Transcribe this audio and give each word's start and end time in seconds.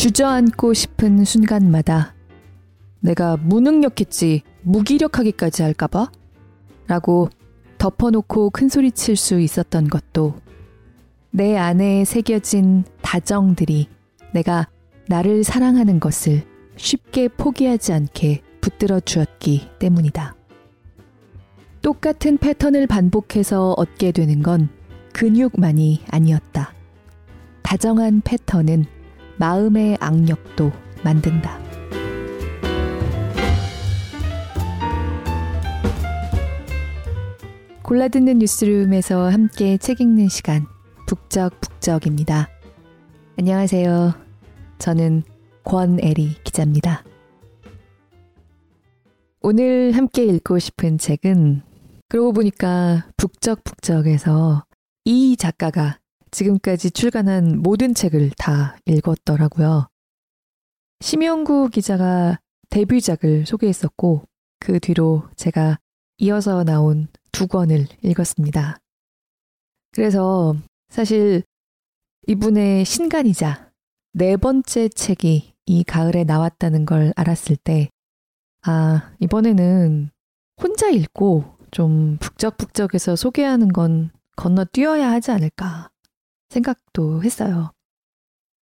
주저앉고 0.00 0.72
싶은 0.72 1.26
순간마다 1.26 2.14
내가 3.00 3.36
무능력했지 3.36 4.40
무기력하기까지 4.62 5.62
할까봐? 5.62 6.10
라고 6.86 7.28
덮어놓고 7.76 8.48
큰소리 8.48 8.92
칠 8.92 9.14
수 9.14 9.38
있었던 9.38 9.88
것도 9.88 10.36
내 11.30 11.58
안에 11.58 12.06
새겨진 12.06 12.84
다정들이 13.02 13.88
내가 14.32 14.70
나를 15.06 15.44
사랑하는 15.44 16.00
것을 16.00 16.46
쉽게 16.76 17.28
포기하지 17.28 17.92
않게 17.92 18.40
붙들어 18.62 19.00
주었기 19.00 19.68
때문이다. 19.78 20.34
똑같은 21.82 22.38
패턴을 22.38 22.86
반복해서 22.86 23.74
얻게 23.76 24.12
되는 24.12 24.42
건 24.42 24.70
근육만이 25.12 26.04
아니었다. 26.08 26.72
다정한 27.60 28.22
패턴은 28.22 28.86
마음의 29.40 29.96
악력도 30.00 30.70
만든다. 31.02 31.58
골라듣는 37.82 38.40
뉴스룸에서 38.40 39.30
함께 39.30 39.78
책 39.78 40.02
읽는 40.02 40.28
시간, 40.28 40.66
북적북적입니다. 41.06 42.50
안녕하세요. 43.38 44.12
저는 44.78 45.22
권애리 45.64 46.34
기자입니다. 46.44 47.02
오늘 49.40 49.92
함께 49.92 50.24
읽고 50.24 50.58
싶은 50.58 50.98
책은 50.98 51.62
그러고 52.10 52.34
보니까 52.34 53.06
북적북적에서 53.16 54.66
이 55.06 55.34
작가가 55.38 55.98
지금까지 56.30 56.90
출간한 56.90 57.60
모든 57.60 57.94
책을 57.94 58.30
다 58.36 58.76
읽었더라고요. 58.86 59.88
심영구 61.00 61.70
기자가 61.70 62.38
데뷔작을 62.70 63.46
소개했었고 63.46 64.22
그 64.58 64.78
뒤로 64.80 65.24
제가 65.36 65.78
이어서 66.18 66.64
나온 66.64 67.08
두 67.32 67.46
권을 67.46 67.86
읽었습니다. 68.02 68.78
그래서 69.92 70.54
사실 70.88 71.42
이분의 72.26 72.84
신간이자 72.84 73.70
네 74.12 74.36
번째 74.36 74.88
책이 74.88 75.54
이 75.66 75.84
가을에 75.84 76.24
나왔다는 76.24 76.84
걸 76.84 77.12
알았을 77.16 77.56
때, 77.56 77.90
아, 78.62 79.12
이번에는 79.20 80.10
혼자 80.60 80.88
읽고 80.90 81.44
좀 81.70 82.16
북적북적해서 82.18 83.16
소개하는 83.16 83.68
건 83.68 84.10
건너뛰어야 84.36 85.10
하지 85.10 85.30
않을까 85.30 85.89
생각도 86.50 87.22
했어요. 87.22 87.72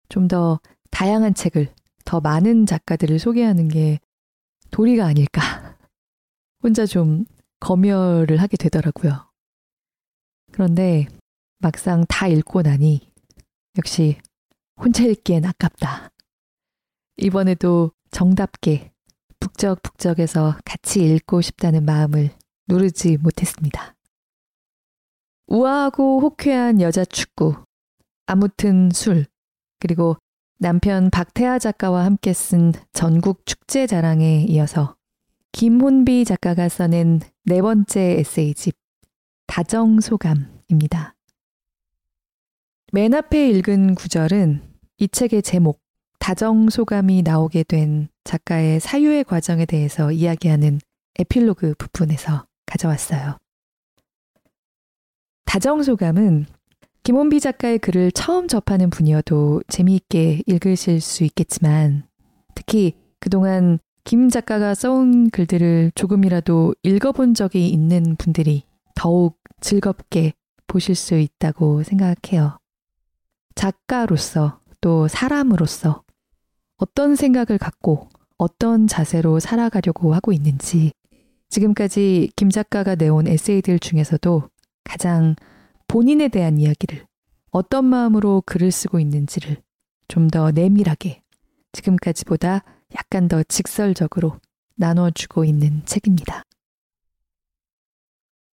좀 0.09 0.27
더 0.27 0.59
다양한 0.91 1.33
책을, 1.33 1.73
더 2.05 2.19
많은 2.19 2.65
작가들을 2.65 3.17
소개하는 3.19 3.67
게 3.67 3.99
도리가 4.71 5.05
아닐까. 5.05 5.41
혼자 6.61 6.85
좀 6.85 7.25
검열을 7.59 8.41
하게 8.41 8.57
되더라고요. 8.57 9.31
그런데 10.51 11.07
막상 11.59 12.05
다 12.07 12.27
읽고 12.27 12.61
나니 12.61 13.11
역시 13.77 14.19
혼자 14.75 15.03
읽기엔 15.03 15.45
아깝다. 15.45 16.09
이번에도 17.17 17.91
정답게 18.11 18.91
북적북적해서 19.39 20.57
같이 20.63 21.03
읽고 21.03 21.41
싶다는 21.41 21.85
마음을 21.85 22.29
누르지 22.67 23.17
못했습니다. 23.17 23.95
우아하고 25.47 26.21
호쾌한 26.21 26.81
여자 26.81 27.03
축구, 27.03 27.55
아무튼 28.25 28.89
술, 28.91 29.25
그리고 29.79 30.17
남편 30.57 31.09
박태하 31.09 31.59
작가와 31.59 32.05
함께 32.05 32.31
쓴 32.33 32.71
전국 32.93 33.45
축제 33.45 33.85
자랑에 33.85 34.45
이어서 34.47 34.95
김혼비 35.51 36.25
작가가 36.25 36.69
써낸 36.69 37.19
네 37.43 37.61
번째 37.61 37.99
에세이집 38.19 38.75
다정소감입니다. 39.47 41.15
맨 42.91 43.13
앞에 43.13 43.49
읽은 43.49 43.95
구절은 43.95 44.73
이 44.99 45.07
책의 45.07 45.41
제목 45.41 45.81
다정소감이 46.19 47.23
나오게 47.23 47.63
된 47.63 48.07
작가의 48.23 48.79
사유의 48.79 49.25
과정에 49.25 49.65
대해서 49.65 50.11
이야기하는 50.11 50.79
에필로그 51.19 51.75
부분에서 51.77 52.45
가져왔어요. 52.65 53.37
다정소감은 55.45 56.45
김원비 57.03 57.41
작가의 57.41 57.79
글을 57.79 58.13
처음 58.13 58.47
접하는 58.47 58.89
분이어도 58.89 59.61
재미있게 59.67 60.43
읽으실 60.45 61.01
수 61.01 61.25
있겠지만 61.25 62.07
특히 62.55 62.93
그동안 63.19 63.77
김 64.05 64.29
작가가 64.29 64.73
써온 64.73 65.29
글들을 65.29 65.91
조금이라도 65.95 66.75
읽어본 66.81 67.33
적이 67.33 67.67
있는 67.69 68.15
분들이 68.15 68.63
더욱 68.95 69.37
즐겁게 69.59 70.33
보실 70.65 70.95
수 70.95 71.15
있다고 71.15 71.83
생각해요. 71.83 72.57
작가로서 73.55 74.59
또 74.79 75.09
사람으로서 75.09 76.03
어떤 76.77 77.15
생각을 77.15 77.57
갖고 77.57 78.07
어떤 78.37 78.87
자세로 78.87 79.41
살아가려고 79.41 80.13
하고 80.13 80.31
있는지 80.31 80.93
지금까지 81.49 82.31
김 82.37 82.49
작가가 82.49 82.95
내온 82.95 83.27
에세이들 83.27 83.79
중에서도 83.79 84.49
가장 84.85 85.35
본인에 85.93 86.27
대한 86.27 86.57
이야기를 86.57 87.05
어떤 87.51 87.85
마음으로 87.85 88.41
글을 88.47 88.71
쓰고 88.71 88.99
있는지를 88.99 89.61
좀 90.07 90.27
더 90.27 90.49
내밀하게 90.49 91.21
지금까지보다 91.71 92.63
약간 92.95 93.27
더 93.27 93.43
직설적으로 93.43 94.39
나눠주고 94.75 95.45
있는 95.45 95.85
책입니다. 95.85 96.41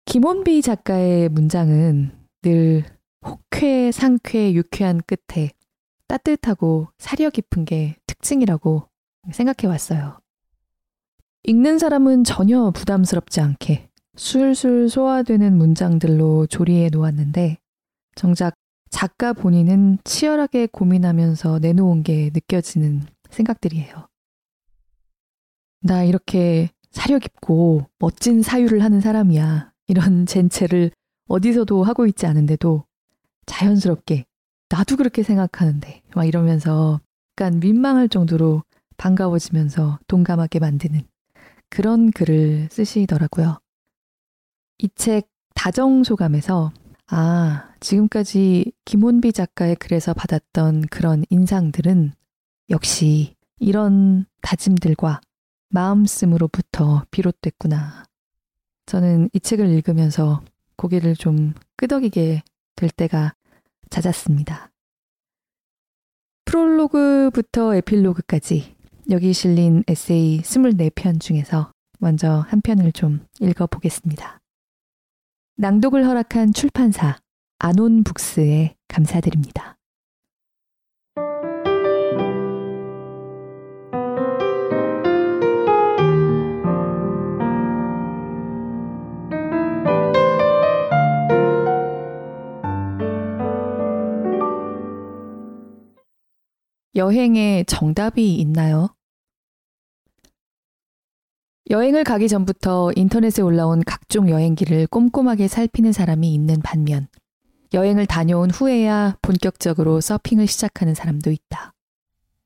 김원비 0.05 0.61
작가의 0.61 1.31
문장은 1.31 2.15
늘 2.43 2.84
혹회, 3.25 3.91
상쾌, 3.91 4.53
유쾌한 4.53 5.01
끝에 5.07 5.49
따뜻하고 6.09 6.89
사려 6.99 7.31
깊은 7.31 7.65
게 7.65 7.97
특징이라고 8.07 8.87
생각해 9.33 9.67
왔어요. 9.67 10.21
읽는 11.45 11.78
사람은 11.78 12.25
전혀 12.25 12.71
부담스럽지 12.71 13.41
않게 13.41 13.90
술술 14.16 14.88
소화되는 14.88 15.56
문장들로 15.56 16.47
조리해 16.47 16.91
놓았는데 16.91 17.59
정작 18.15 18.54
작가 18.91 19.32
본인은 19.32 19.98
치열하게 20.04 20.66
고민하면서 20.66 21.60
내놓은 21.60 22.03
게 22.03 22.31
느껴지는 22.34 23.03
생각들이에요. 23.31 24.09
나 25.82 26.04
이렇게 26.04 26.71
사려 26.91 27.19
깊고 27.19 27.87
멋진 27.98 28.43
사유를 28.43 28.82
하는 28.82 29.00
사람이야. 29.00 29.72
이런 29.87 30.27
젠체를 30.27 30.91
어디서도 31.28 31.84
하고 31.84 32.06
있지 32.06 32.27
않은데도 32.27 32.84
자연스럽게 33.47 34.27
나도 34.69 34.97
그렇게 34.97 35.22
생각하는데 35.22 36.03
막 36.15 36.25
이러면서 36.25 37.00
약간 37.38 37.60
민망할 37.60 38.09
정도로 38.09 38.62
반가워지면서 38.97 39.98
동감하게 40.06 40.59
만드는 40.59 41.03
그런 41.71 42.10
글을 42.10 42.69
쓰시더라고요. 42.71 43.59
이 44.83 44.89
책 44.95 45.29
다정소감에서 45.55 46.73
아, 47.09 47.75
지금까지 47.81 48.73
김원비 48.85 49.33
작가의 49.33 49.77
글에서 49.77 50.15
받았던 50.15 50.83
그런 50.91 51.25
인상들은 51.29 52.13
역시 52.71 53.35
이런 53.59 54.25
다짐들과 54.43 55.21
마음씀으로부터 55.69 57.05
비롯됐구나. 57.11 58.05
저는 58.87 59.29
이 59.33 59.41
책을 59.41 59.69
읽으면서 59.69 60.41
고개를 60.77 61.15
좀 61.15 61.53
끄덕이게 61.77 62.43
될 62.77 62.91
때가 62.91 63.34
잦았습니다. 63.91 64.71
프롤로그부터 66.47 67.75
에필로그까지 67.75 68.77
여기 69.10 69.33
실린 69.33 69.84
에세이 69.89 70.41
24편 70.41 71.21
중에서 71.21 71.71
먼저 71.99 72.45
한 72.49 72.60
편을 72.63 72.93
좀 72.93 73.27
읽어보겠습니다. 73.41 74.40
낭독을 75.60 76.07
허락한 76.07 76.54
출판사 76.54 77.18
아논북스에 77.59 78.77
감사드립니다. 78.89 79.77
여행에 96.95 97.65
정답이 97.65 98.36
있나요? 98.36 98.89
여행을 101.71 102.03
가기 102.03 102.27
전부터 102.27 102.91
인터넷에 102.97 103.43
올라온 103.43 103.81
각종 103.87 104.28
여행기를 104.28 104.89
꼼꼼하게 104.89 105.47
살피는 105.47 105.93
사람이 105.93 106.34
있는 106.34 106.61
반면, 106.65 107.07
여행을 107.72 108.07
다녀온 108.07 108.51
후에야 108.51 109.17
본격적으로 109.22 110.01
서핑을 110.01 110.49
시작하는 110.49 110.95
사람도 110.95 111.31
있다. 111.31 111.72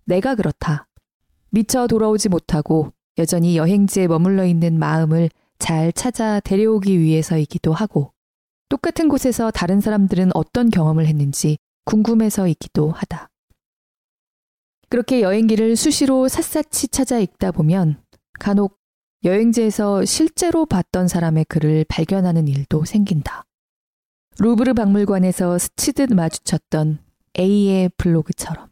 내가 0.05 0.35
그렇다. 0.35 0.88
미처 1.49 1.87
돌아오지 1.87 2.29
못하고 2.29 2.93
여전히 3.17 3.56
여행지에 3.56 4.09
머물러 4.09 4.44
있는 4.44 4.79
마음을 4.79 5.31
잘 5.59 5.91
찾아 5.94 6.38
데려오기 6.41 6.99
위해서이기도 6.99 7.73
하고 7.73 8.12
똑같은 8.69 9.09
곳에서 9.09 9.50
다른 9.50 9.81
사람들은 9.81 10.32
어떤 10.35 10.69
경험을 10.69 11.06
했는지 11.06 11.56
궁금해서이기도 11.87 12.91
하다. 12.91 13.31
그렇게 14.91 15.23
여행기를 15.23 15.77
수시로 15.77 16.29
샅샅이 16.29 16.88
찾아 16.88 17.19
읽다 17.19 17.53
보면 17.53 18.03
간혹 18.38 18.83
여행지에서 19.25 20.05
실제로 20.05 20.67
봤던 20.67 21.09
사람의 21.09 21.47
글을 21.47 21.87
발견하는 21.88 22.47
일도 22.47 22.85
생긴다. 22.85 23.44
루브르 24.38 24.75
박물관에서 24.75 25.56
스치듯 25.56 26.12
마주쳤던 26.12 26.99
A의 27.38 27.91
블로그처럼. 27.97 28.69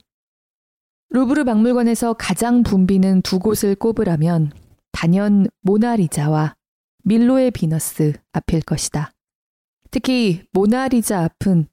루브르 1.09 1.45
박물관에서 1.45 2.15
가장 2.15 2.63
붐비는 2.63 3.23
두 3.23 3.39
곳을 3.39 3.75
꼽으라면 3.75 4.53
단연 4.93 5.47
모나리자와 5.63 6.55
밀로의 7.05 7.51
비너스 7.51 8.13
앞일 8.33 8.61
것이다. 8.61 9.11
특히 9.91 10.43
모나리자 10.53 11.25
앞은 11.25 11.67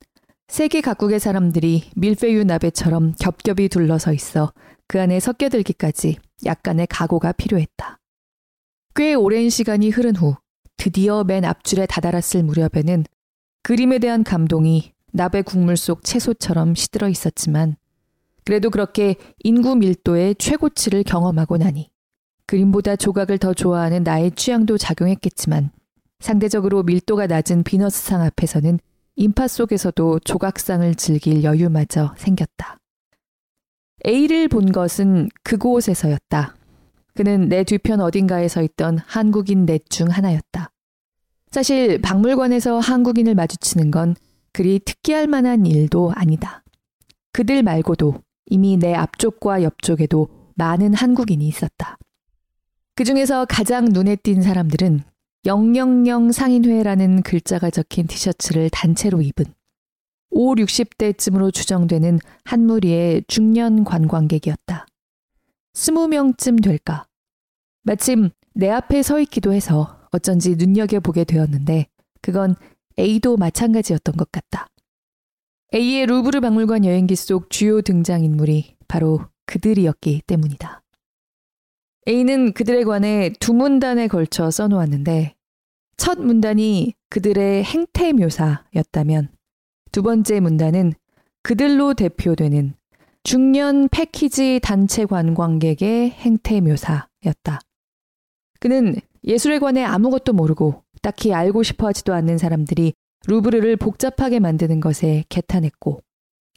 세계 0.47 0.79
각국의 0.79 1.19
사람들이 1.19 1.91
밀페유 1.95 2.45
나베처럼 2.45 3.15
겹겹이 3.19 3.67
둘러서 3.69 4.13
있어 4.13 4.53
그 4.87 5.01
안에 5.01 5.19
섞여들기까지 5.19 6.17
약간의 6.45 6.87
각오가 6.87 7.33
필요했다. 7.33 7.98
꽤 8.99 9.13
오랜 9.13 9.49
시간이 9.49 9.91
흐른 9.91 10.13
후 10.13 10.35
드디어 10.75 11.23
맨 11.23 11.45
앞줄에 11.45 11.85
다다랐을 11.85 12.43
무렵에는 12.43 13.05
그림에 13.63 13.97
대한 13.97 14.25
감동이 14.25 14.91
나베 15.13 15.43
국물 15.43 15.77
속 15.77 16.03
채소처럼 16.03 16.75
시들어 16.75 17.07
있었지만 17.07 17.77
그래도 18.43 18.69
그렇게 18.69 19.15
인구 19.41 19.77
밀도의 19.77 20.35
최고치를 20.35 21.03
경험하고 21.03 21.55
나니 21.55 21.89
그림보다 22.45 22.97
조각을 22.97 23.37
더 23.37 23.53
좋아하는 23.53 24.03
나의 24.03 24.31
취향도 24.31 24.77
작용했겠지만 24.77 25.71
상대적으로 26.19 26.83
밀도가 26.83 27.27
낮은 27.27 27.63
비너스상 27.63 28.21
앞에서는 28.21 28.79
인파 29.15 29.47
속에서도 29.47 30.19
조각상을 30.25 30.93
즐길 30.95 31.45
여유마저 31.45 32.15
생겼다. 32.17 32.79
A를 34.05 34.49
본 34.49 34.73
것은 34.73 35.29
그곳에서였다. 35.43 36.58
그는 37.15 37.49
내 37.49 37.63
뒤편 37.63 38.01
어딘가에 38.01 38.47
서 38.47 38.61
있던 38.61 38.99
한국인 39.05 39.65
넷 39.65 39.89
중 39.89 40.09
하나였다. 40.09 40.71
사실 41.51 41.99
박물관에서 42.01 42.79
한국인을 42.79 43.35
마주치는 43.35 43.91
건 43.91 44.15
그리 44.53 44.79
특기할 44.79 45.27
만한 45.27 45.65
일도 45.65 46.11
아니다. 46.15 46.63
그들 47.33 47.63
말고도 47.63 48.21
이미 48.47 48.77
내 48.77 48.93
앞쪽과 48.93 49.63
옆쪽에도 49.63 50.27
많은 50.55 50.93
한국인이 50.93 51.47
있었다. 51.47 51.97
그 52.95 53.03
중에서 53.03 53.45
가장 53.45 53.85
눈에 53.85 54.15
띈 54.17 54.41
사람들은 54.41 55.03
000 55.45 56.31
상인회라는 56.31 57.21
글자가 57.23 57.69
적힌 57.69 58.07
티셔츠를 58.07 58.69
단체로 58.69 59.21
입은 59.21 59.45
5, 60.31 60.55
60대쯤으로 60.55 61.53
추정되는 61.53 62.19
한 62.43 62.65
무리의 62.65 63.23
중년 63.27 63.83
관광객이었다. 63.83 64.85
20명쯤 65.79 66.61
될까. 66.61 67.07
마침 67.83 68.29
내 68.53 68.69
앞에 68.69 69.01
서 69.01 69.19
있기도 69.21 69.53
해서 69.53 69.97
어쩐지 70.11 70.55
눈여겨보게 70.57 71.23
되었는데 71.23 71.87
그건 72.21 72.55
A도 72.99 73.37
마찬가지였던 73.37 74.17
것 74.17 74.29
같다. 74.31 74.67
A의 75.73 76.05
루브르 76.05 76.41
박물관 76.41 76.83
여행기 76.83 77.15
속 77.15 77.49
주요 77.49 77.81
등장인물이 77.81 78.75
바로 78.87 79.21
그들이었기 79.45 80.23
때문이다. 80.27 80.83
A는 82.07 82.53
그들에 82.53 82.83
관해 82.83 83.31
두 83.39 83.53
문단에 83.53 84.07
걸쳐 84.07 84.51
써놓았는데 84.51 85.35
첫 85.95 86.19
문단이 86.19 86.93
그들의 87.09 87.63
행태 87.63 88.11
묘사였다면 88.11 89.29
두 89.91 90.03
번째 90.03 90.39
문단은 90.41 90.93
그들로 91.41 91.93
대표되는 91.93 92.73
중년 93.23 93.89
패키지 93.89 94.59
단체 94.63 95.05
관광객의 95.05 96.11
행태 96.11 96.61
묘사였다. 96.61 97.59
그는 98.59 98.95
예술에 99.23 99.59
관해 99.59 99.83
아무것도 99.83 100.33
모르고 100.33 100.83
딱히 101.01 101.33
알고 101.33 101.63
싶어 101.63 101.87
하지도 101.87 102.13
않는 102.13 102.37
사람들이 102.37 102.93
루브르를 103.27 103.75
복잡하게 103.77 104.39
만드는 104.39 104.79
것에 104.79 105.25
개탄했고 105.29 106.01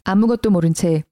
아무것도 0.05 0.51
모른 0.51 0.73
채 0.75 1.03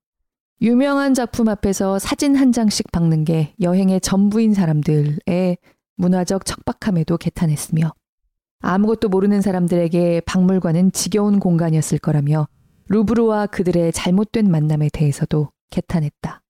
유명한 0.62 1.14
작품 1.14 1.48
앞에서 1.48 1.98
사진 1.98 2.36
한 2.36 2.52
장씩 2.52 2.92
박는 2.92 3.24
게 3.24 3.54
여행의 3.60 4.00
전부인 4.00 4.54
사람들의 4.54 5.58
문화적 5.96 6.44
척박함에도 6.44 7.16
개탄했으며 7.16 7.92
아무것도 8.60 9.08
모르는 9.08 9.40
사람들에게 9.40 10.22
박물관은 10.26 10.92
지겨운 10.92 11.40
공간이었을 11.40 11.98
거라며 11.98 12.46
루브르와 12.90 13.46
그들의 13.46 13.92
잘못된 13.92 14.50
만남에 14.50 14.88
대해서도 14.92 15.52
개탄했다. 15.70 16.42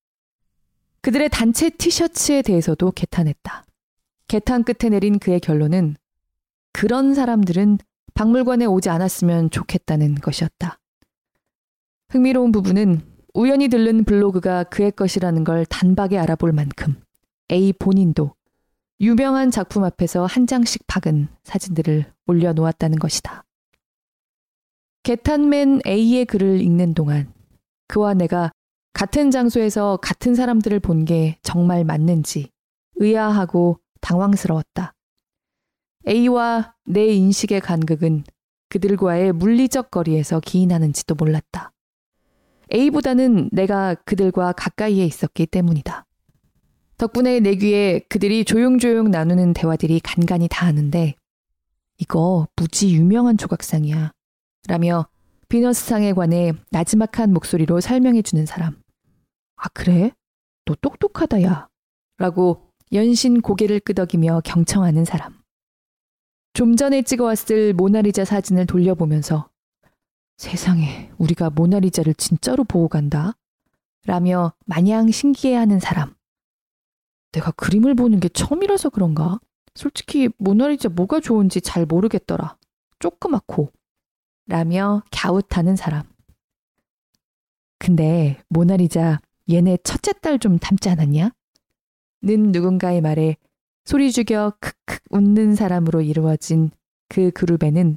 그들의 1.03 1.29
단체 1.29 1.69
티셔츠에 1.69 2.41
대해서도 2.41 2.93
개탄했다. 2.93 3.65
개탄 4.27 4.65
끝에 4.65 4.89
내린 4.89 5.19
그의 5.19 5.39
결론은 5.39 5.97
그런 6.73 7.13
사람들은 7.13 7.77
박물관에 8.15 8.65
오지 8.65 8.89
않았으면 8.89 9.51
좋겠다는 9.51 10.15
것이었다. 10.15 10.79
흥미로운 12.09 12.53
부분은 12.53 13.03
우연히 13.35 13.69
들른 13.69 14.05
블로그가 14.05 14.65
그의 14.65 14.93
것이라는 14.93 15.45
걸 15.45 15.67
단박에 15.67 16.17
알아볼 16.17 16.53
만큼 16.53 16.99
A 17.53 17.75
본인도 17.75 18.35
유명한 18.99 19.51
작품 19.51 19.85
앞에서 19.85 20.25
한 20.25 20.47
장씩 20.47 20.87
박은 20.87 21.29
사진들을 21.45 22.11
올려놓았다는 22.27 22.99
것이다. 22.99 23.45
개탄맨 25.02 25.81
A의 25.87 26.25
글을 26.26 26.61
읽는 26.61 26.94
동안 26.94 27.32
그와 27.88 28.14
내가 28.14 28.50
같은 28.93 29.31
장소에서 29.31 29.97
같은 29.99 30.35
사람들을 30.35 30.81
본 30.81 31.05
게 31.05 31.38
정말 31.43 31.85
맞는지 31.85 32.50
의아하고 32.97 33.79
당황스러웠다. 34.00 34.93
A와 36.06 36.75
내 36.85 37.06
인식의 37.06 37.61
간극은 37.61 38.25
그들과의 38.69 39.32
물리적 39.32 39.91
거리에서 39.91 40.41
기인하는지도 40.41 41.15
몰랐다. 41.15 41.72
A보다는 42.72 43.48
내가 43.53 43.94
그들과 43.94 44.53
가까이에 44.53 45.05
있었기 45.05 45.46
때문이다. 45.46 46.06
덕분에 46.98 47.41
내 47.41 47.56
귀에 47.56 48.01
그들이 48.08 48.44
조용조용 48.44 49.10
나누는 49.10 49.55
대화들이 49.55 50.01
간간히 50.01 50.46
닿았는데 50.48 51.15
이거 51.98 52.46
무지 52.55 52.94
유명한 52.94 53.36
조각상이야. 53.39 54.13
라며 54.69 55.06
비너스상에 55.48 56.12
관해 56.12 56.52
나지막한 56.70 57.32
목소리로 57.32 57.81
설명해 57.81 58.22
주는 58.22 58.46
사람. 58.46 58.81
아, 59.56 59.69
그래? 59.69 60.12
너 60.64 60.74
똑똑하다, 60.81 61.43
야. 61.43 61.69
라고 62.19 62.70
연신 62.93 63.40
고개를 63.40 63.81
끄덕이며 63.81 64.43
경청하는 64.44 65.05
사람. 65.05 65.40
좀 66.52 66.76
전에 66.76 67.02
찍어왔을 67.02 67.74
모나리자 67.74 68.24
사진을 68.24 68.67
돌려보면서 68.67 69.48
세상에 70.36 71.10
우리가 71.19 71.50
모나리자를 71.50 72.14
진짜로 72.14 72.64
보고 72.64 72.88
간다? 72.88 73.36
라며 74.06 74.55
마냥 74.67 75.10
신기해하는 75.10 75.81
사람. 75.81 76.14
내가 77.32 77.50
그림을 77.52 77.94
보는 77.94 78.20
게 78.20 78.29
처음이라서 78.29 78.90
그런가? 78.90 79.38
솔직히 79.74 80.29
모나리자 80.38 80.88
뭐가 80.88 81.20
좋은지 81.20 81.60
잘 81.60 81.86
모르겠더라. 81.86 82.56
조그맣고. 82.98 83.72
라며 84.51 85.03
갸웃하는 85.13 85.77
사람. 85.77 86.03
근데 87.79 88.37
모나리자 88.49 89.21
얘네 89.49 89.79
첫째 89.85 90.13
딸 90.13 90.39
좀 90.41 90.59
닮지 90.59 90.89
않았냐? 90.89 91.31
는 92.23 92.53
누군가의 92.53 93.01
말에 93.01 93.37
소리 93.85 94.11
죽여 94.11 94.53
크크 94.61 94.99
웃는 95.11 95.55
사람으로 95.55 96.03
이루어진 96.03 96.71
그 97.09 97.31
그룹에는 97.31 97.97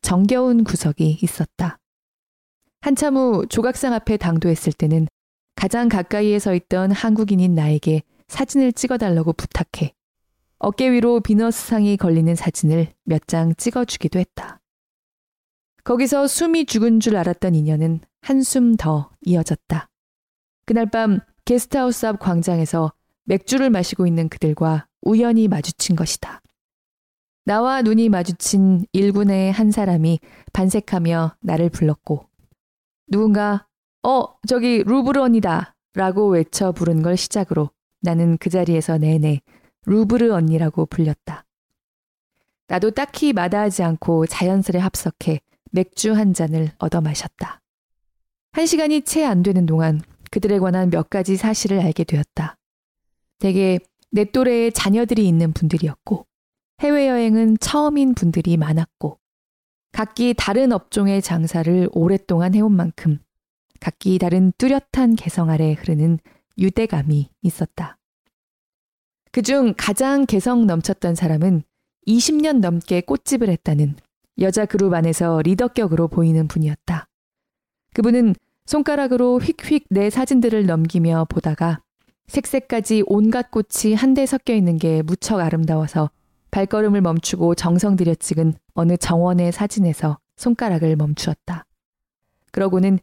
정겨운 0.00 0.64
구석이 0.64 1.18
있었다. 1.22 1.78
한참 2.80 3.16
후 3.16 3.46
조각상 3.46 3.92
앞에 3.92 4.16
당도했을 4.16 4.72
때는 4.72 5.06
가장 5.54 5.88
가까이에 5.90 6.38
서 6.38 6.54
있던 6.54 6.92
한국인인 6.92 7.54
나에게 7.54 8.02
사진을 8.28 8.72
찍어달라고 8.72 9.34
부탁해 9.34 9.92
어깨 10.58 10.90
위로 10.90 11.20
비너스상이 11.20 11.98
걸리는 11.98 12.34
사진을 12.34 12.88
몇 13.04 13.26
장 13.26 13.54
찍어주기도 13.54 14.18
했다. 14.18 14.60
거기서 15.84 16.26
숨이 16.26 16.64
죽은 16.64 17.00
줄 17.00 17.16
알았던 17.16 17.54
인연은 17.54 18.00
한숨 18.22 18.74
더 18.76 19.10
이어졌다. 19.20 19.90
그날 20.64 20.90
밤 20.90 21.20
게스트하우스 21.44 22.06
앞 22.06 22.18
광장에서 22.20 22.92
맥주를 23.24 23.68
마시고 23.68 24.06
있는 24.06 24.30
그들과 24.30 24.86
우연히 25.02 25.46
마주친 25.46 25.94
것이다. 25.94 26.40
나와 27.44 27.82
눈이 27.82 28.08
마주친 28.08 28.86
일군의 28.92 29.52
한 29.52 29.70
사람이 29.70 30.20
반색하며 30.54 31.36
나를 31.40 31.68
불렀고 31.68 32.26
누군가 33.06 33.66
어 34.02 34.24
저기 34.48 34.82
루브르 34.84 35.20
언니다 35.20 35.74
라고 35.92 36.28
외쳐 36.28 36.72
부른 36.72 37.02
걸 37.02 37.18
시작으로 37.18 37.70
나는 38.00 38.38
그 38.38 38.48
자리에서 38.48 38.96
내내 38.96 39.42
루브르 39.84 40.32
언니라고 40.32 40.86
불렸다. 40.86 41.44
나도 42.68 42.92
딱히 42.92 43.34
마다하지 43.34 43.82
않고 43.82 44.26
자연스레 44.26 44.78
합석해 44.78 45.40
맥주 45.72 46.14
한 46.14 46.32
잔을 46.34 46.70
얻어 46.78 47.00
마셨다. 47.00 47.60
한 48.52 48.66
시간이 48.66 49.02
채 49.02 49.24
안 49.24 49.42
되는 49.42 49.66
동안 49.66 50.00
그들에 50.30 50.58
관한 50.58 50.90
몇 50.90 51.10
가지 51.10 51.36
사실을 51.36 51.80
알게 51.80 52.04
되었다. 52.04 52.56
대개 53.38 53.78
내 54.10 54.24
또래에 54.24 54.70
자녀들이 54.70 55.26
있는 55.26 55.52
분들이었고, 55.52 56.26
해외여행은 56.80 57.58
처음인 57.58 58.14
분들이 58.14 58.56
많았고, 58.56 59.18
각기 59.92 60.34
다른 60.36 60.72
업종의 60.72 61.22
장사를 61.22 61.88
오랫동안 61.92 62.54
해온 62.54 62.72
만큼 62.72 63.18
각기 63.80 64.18
다른 64.18 64.52
뚜렷한 64.58 65.14
개성 65.16 65.50
아래 65.50 65.72
흐르는 65.72 66.18
유대감이 66.58 67.30
있었다. 67.42 67.98
그중 69.30 69.74
가장 69.76 70.26
개성 70.26 70.66
넘쳤던 70.66 71.14
사람은 71.14 71.62
20년 72.06 72.60
넘게 72.60 73.02
꽃집을 73.02 73.48
했다는 73.48 73.96
여자 74.40 74.66
그룹 74.66 74.94
안에서 74.94 75.42
리더격으로 75.42 76.08
보이는 76.08 76.48
분이었다. 76.48 77.06
그분은 77.94 78.34
손가락으로 78.66 79.38
휙휙 79.38 79.86
내 79.90 80.10
사진들을 80.10 80.66
넘기며 80.66 81.26
보다가 81.28 81.80
색색까지 82.26 83.04
온갖 83.06 83.50
꽃이 83.50 83.94
한데 83.94 84.26
섞여 84.26 84.54
있는 84.54 84.78
게 84.78 85.02
무척 85.02 85.40
아름다워서 85.40 86.10
발걸음을 86.50 87.00
멈추고 87.00 87.54
정성 87.54 87.96
들여 87.96 88.14
찍은 88.14 88.54
어느 88.74 88.96
정원의 88.96 89.52
사진에서 89.52 90.18
손가락을 90.36 90.96
멈추었다. 90.96 91.64
그러고는 92.52 92.98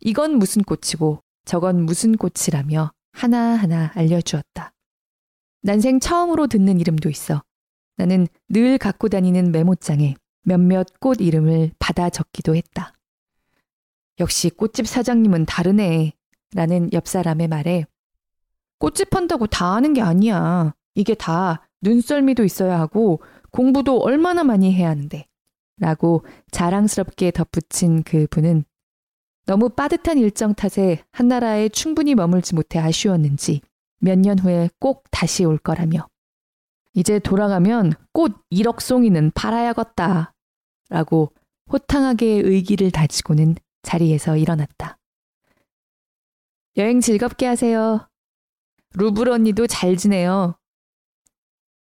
이건 0.00 0.36
무슨 0.36 0.62
꽃이고 0.62 1.20
저건 1.44 1.82
무슨 1.84 2.16
꽃이라며 2.16 2.92
하나하나 3.12 3.92
알려주었다. 3.94 4.72
난생 5.62 6.00
처음으로 6.00 6.48
듣는 6.48 6.80
이름도 6.80 7.08
있어. 7.08 7.42
나는 7.96 8.26
늘 8.48 8.78
갖고 8.78 9.08
다니는 9.08 9.52
메모장에 9.52 10.16
몇몇 10.46 10.86
꽃 11.00 11.20
이름을 11.20 11.72
받아 11.80 12.08
적기도 12.08 12.54
했다. 12.54 12.92
역시 14.20 14.48
꽃집 14.48 14.86
사장님은 14.86 15.44
다르네. 15.46 16.12
라는 16.54 16.88
옆 16.92 17.08
사람의 17.08 17.48
말에 17.48 17.84
꽃집 18.78 19.14
한다고 19.14 19.46
다 19.48 19.74
아는 19.74 19.92
게 19.92 20.00
아니야. 20.00 20.74
이게 20.94 21.14
다 21.14 21.68
눈썰미도 21.82 22.44
있어야 22.44 22.78
하고 22.78 23.20
공부도 23.50 23.98
얼마나 24.00 24.44
많이 24.44 24.72
해야 24.72 24.88
하는데. 24.88 25.26
라고 25.78 26.24
자랑스럽게 26.52 27.32
덧붙인 27.32 28.02
그 28.04 28.26
분은 28.28 28.64
너무 29.46 29.68
빠듯한 29.68 30.16
일정 30.18 30.54
탓에 30.54 31.04
한나라에 31.12 31.68
충분히 31.68 32.14
머물지 32.14 32.54
못해 32.54 32.78
아쉬웠는지 32.78 33.60
몇 33.98 34.18
년 34.18 34.38
후에 34.38 34.70
꼭 34.78 35.04
다시 35.10 35.44
올 35.44 35.58
거라며 35.58 36.08
이제 36.94 37.18
돌아가면 37.18 37.92
꽃 38.12 38.32
1억 38.52 38.80
송이는 38.80 39.32
팔아야겠다. 39.34 40.32
라고 40.88 41.32
호탕하게 41.72 42.26
의기를 42.26 42.90
다지고는 42.90 43.56
자리에서 43.82 44.36
일어났다. 44.36 44.98
여행 46.76 47.00
즐겁게 47.00 47.46
하세요. 47.46 48.08
루블 48.94 49.28
언니도 49.28 49.66
잘 49.66 49.96
지내요. 49.96 50.58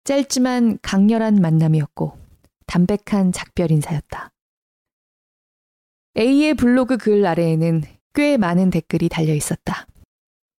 짧지만 0.04 0.78
강렬한 0.82 1.36
만남이었고 1.36 2.18
담백한 2.66 3.32
작별 3.32 3.70
인사였다. 3.70 4.30
A의 6.16 6.54
블로그 6.54 6.96
글 6.96 7.26
아래에는 7.26 7.82
꽤 8.14 8.36
많은 8.36 8.70
댓글이 8.70 9.08
달려 9.08 9.34
있었다. 9.34 9.86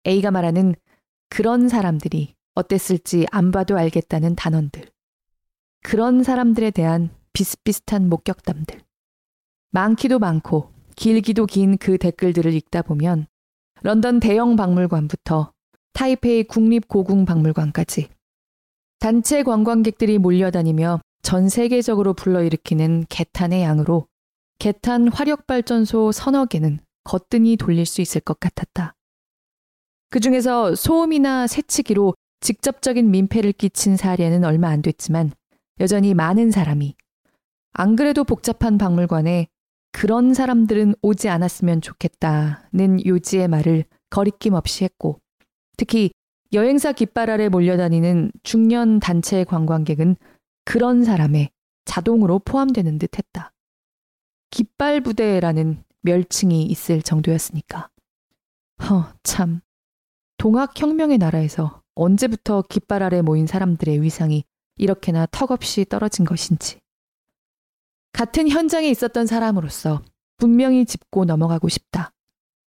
A가 0.05 0.31
말하는 0.31 0.75
그런 1.29 1.69
사람들이 1.69 2.35
어땠을지 2.55 3.25
안 3.31 3.51
봐도 3.51 3.77
알겠다는 3.77 4.35
단원들. 4.35 4.89
그런 5.83 6.23
사람들에 6.23 6.71
대한 6.71 7.09
비슷비슷한 7.35 8.07
목격담들. 8.07 8.79
많기도 9.71 10.19
많고 10.19 10.71
길기도 10.95 11.45
긴 11.45 11.75
그 11.75 11.97
댓글들을 11.97 12.53
읽다 12.53 12.81
보면 12.81 13.27
런던 13.81 14.21
대형 14.21 14.55
박물관부터 14.55 15.51
타이페이 15.91 16.45
국립고궁박물관까지 16.45 18.07
단체 18.99 19.43
관광객들이 19.43 20.17
몰려다니며 20.17 21.01
전 21.23 21.49
세계적으로 21.49 22.13
불러일으키는 22.13 23.05
개탄의 23.09 23.63
양으로 23.63 24.07
개탄 24.57 25.09
화력발전소 25.09 26.13
서너 26.13 26.45
개는 26.45 26.79
거뜬히 27.03 27.57
돌릴 27.57 27.85
수 27.85 27.99
있을 27.99 28.21
것 28.21 28.39
같았다. 28.39 28.93
그 30.09 30.21
중에서 30.21 30.73
소음이나 30.73 31.47
새치기로 31.47 32.13
직접적인 32.39 33.11
민폐를 33.11 33.51
끼친 33.51 33.97
사례는 33.97 34.45
얼마 34.45 34.69
안 34.69 34.81
됐지만 34.81 35.33
여전히 35.81 36.13
많은 36.13 36.51
사람이 36.51 36.95
안 37.77 37.97
그래도 37.97 38.23
복잡한 38.23 38.77
박물관에 38.77 39.47
그런 39.91 40.33
사람들은 40.33 40.95
오지 41.01 41.27
않았으면 41.27 41.81
좋겠다는 41.81 43.05
요지의 43.05 43.49
말을 43.49 43.83
거리낌 44.09 44.53
없이 44.53 44.85
했고 44.85 45.19
특히 45.75 46.11
여행사 46.53 46.93
깃발 46.93 47.29
아래 47.29 47.49
몰려다니는 47.49 48.31
중년 48.43 49.01
단체 49.01 49.43
관광객은 49.43 50.15
그런 50.63 51.03
사람에 51.03 51.49
자동으로 51.83 52.39
포함되는 52.39 52.97
듯 52.97 53.17
했다. 53.17 53.51
깃발 54.51 55.01
부대라는 55.01 55.83
멸칭이 56.01 56.63
있을 56.63 57.01
정도였으니까. 57.01 57.89
허, 58.83 59.13
참. 59.23 59.59
동학혁명의 60.37 61.17
나라에서 61.17 61.81
언제부터 61.93 62.63
깃발 62.69 63.03
아래 63.03 63.21
모인 63.21 63.47
사람들의 63.47 64.01
위상이 64.01 64.45
이렇게나 64.77 65.25
턱없이 65.25 65.83
떨어진 65.83 66.23
것인지. 66.23 66.79
같은 68.15 68.47
현장에 68.47 68.87
있었던 68.87 69.25
사람으로서 69.25 70.01
분명히 70.37 70.85
짚고 70.85 71.25
넘어가고 71.25 71.67
싶다. 71.67 72.13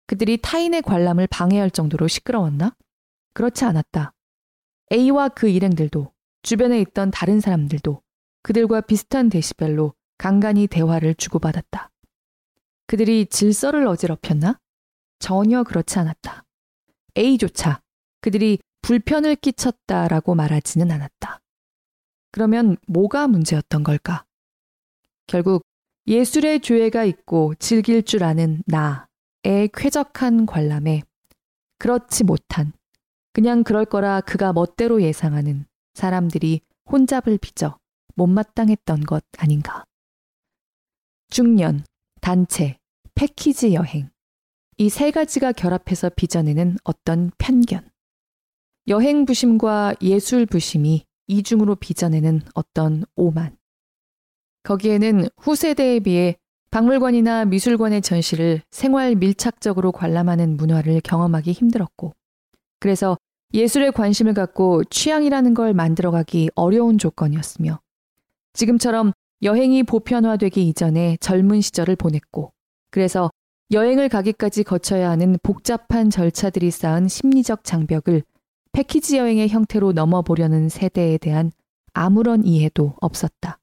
그들이 0.08 0.40
타인의 0.42 0.82
관람을 0.82 1.28
방해할 1.28 1.70
정도로 1.70 2.08
시끄러웠나? 2.08 2.75
그렇지 3.36 3.64
않았다. 3.64 4.12
A와 4.92 5.30
그 5.30 5.48
일행들도 5.48 6.12
주변에 6.42 6.82
있던 6.82 7.12
다른 7.12 7.40
사람들도 7.42 8.02
그들과 8.42 8.82
비슷한 8.82 9.30
데시벨로 9.30 9.94
간간히 10.18 10.66
대화를 10.66 11.14
주고받았다. 11.14 11.92
그들이 12.88 13.28
질서를 13.28 13.86
어지럽혔나? 13.86 14.60
전혀 15.20 15.62
그렇지 15.62 16.00
않았다. 16.00 16.44
A조차 17.16 17.84
그들이 18.22 18.58
불편을 18.82 19.36
끼쳤다라고 19.36 20.34
말하지는 20.34 20.90
않았다. 20.90 21.40
그러면 22.32 22.78
뭐가 22.88 23.28
문제였던 23.28 23.84
걸까? 23.84 24.25
결국 25.27 25.63
예술의 26.08 26.60
조예가 26.62 27.03
있고 27.05 27.55
즐길 27.55 28.03
줄 28.03 28.24
아는 28.24 28.62
나의 28.67 29.70
쾌적한 29.74 30.46
관람에 30.46 31.01
그렇지 31.79 32.24
못한 32.24 32.74
그냥 33.34 33.63
그럴 33.63 33.86
거라 33.86 34.22
그가 34.22 34.53
멋대로 34.53 35.01
예상하는 35.01 35.65
사람들이 35.94 36.62
혼잡을 36.91 37.38
빚어 37.38 37.77
못마땅했던 38.15 39.01
것 39.01 39.24
아닌가. 39.38 39.84
중년, 41.29 41.84
단체, 42.22 42.77
패키지 43.15 43.74
여행. 43.74 44.10
이 44.77 44.89
세 44.89 45.12
가지가 45.12 45.53
결합해서 45.53 46.10
빚어내는 46.15 46.77
어떤 46.84 47.32
편견. 47.38 47.89
여행 48.88 49.25
부심과 49.25 49.96
예술 50.01 50.46
부심이 50.46 51.05
이중으로 51.27 51.75
빚어내는 51.75 52.41
어떤 52.53 53.03
오만. 53.15 53.58
거기에는 54.66 55.28
후세대에 55.38 56.00
비해 56.00 56.36
박물관이나 56.72 57.46
미술관의 57.46 58.02
전시를 58.02 58.62
생활 58.70 59.16
밀착적으로 59.16 59.94
관람하는 59.94 60.58
문화를 60.58 61.00
경험하기 61.02 61.54
힘들었고, 61.54 62.14
그래서 62.80 63.18
예술에 63.54 63.92
관심을 63.92 64.34
갖고 64.34 64.84
취향이라는 64.84 65.54
걸 65.54 65.74
만들어가기 65.74 66.50
어려운 66.56 66.98
조건이었으며, 66.98 67.80
지금처럼 68.54 69.14
여행이 69.42 69.84
보편화되기 69.84 70.68
이전에 70.68 71.18
젊은 71.22 71.62
시절을 71.62 71.96
보냈고, 71.96 72.52
그래서 72.92 73.30
여행을 73.72 74.10
가기까지 74.10 74.64
거쳐야 74.64 75.10
하는 75.10 75.38
복잡한 75.44 76.10
절차들이 76.10 76.72
쌓은 76.72 77.08
심리적 77.08 77.64
장벽을 77.64 78.24
패키지 78.74 79.18
여행의 79.18 79.48
형태로 79.48 79.94
넘어보려는 79.94 80.68
세대에 80.68 81.18
대한 81.20 81.52
아무런 81.94 82.44
이해도 82.44 82.96
없었다. 83.00 83.60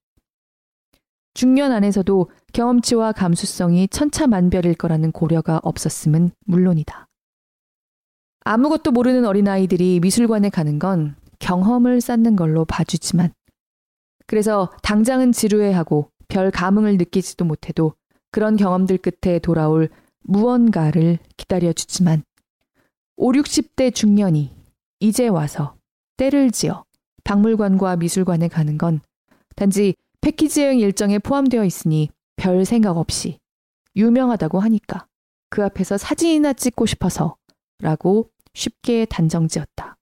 중년 1.35 1.73
안에서도 1.73 2.31
경험치와 2.53 3.13
감수성이 3.13 3.89
천차만별일 3.89 4.75
거라는 4.75 5.13
고려가 5.13 5.61
없었음은 5.63 6.31
물론이다. 6.45 7.09
아무것도 8.45 8.91
모르는 8.91 9.25
어린아이들이 9.25 10.01
미술관에 10.01 10.51
가는 10.51 10.79
건 10.79 11.17
경험을 11.39 12.01
쌓는 12.01 12.37
걸로 12.37 12.65
봐주지만, 12.65 13.33
그래서 14.27 14.71
당장은 14.83 15.33
지루해하고 15.33 16.11
별 16.29 16.51
감흥을 16.51 16.97
느끼지도 16.97 17.45
못해도 17.45 17.95
그런 18.31 18.57
경험들 18.57 18.99
끝에 18.99 19.39
돌아올 19.39 19.89
무언가를 20.21 21.19
기다려주지만, 21.37 22.23
5, 23.17 23.33
60대 23.33 23.95
중년이 23.95 24.55
이제 25.01 25.29
와서 25.29 25.75
때를 26.17 26.51
지어 26.51 26.85
박물관과 27.25 27.97
미술관에 27.97 28.49
가는 28.49 28.79
건 28.79 29.01
단지 29.57 29.95
패키지 30.23 30.63
여행 30.63 30.79
일정에 30.79 31.19
포함되어 31.19 31.65
있으니 31.65 32.09
별 32.37 32.65
생각 32.65 32.97
없이 32.97 33.39
유명하다고 33.97 34.61
하니까 34.61 35.07
그 35.51 35.65
앞에서 35.65 35.99
사진이나 35.99 36.55
찍고 36.55 36.87
싶어서 36.87 37.37
라고 37.81 38.31
쉽게 38.55 39.05
단정 39.05 39.49
지었다. 39.49 39.99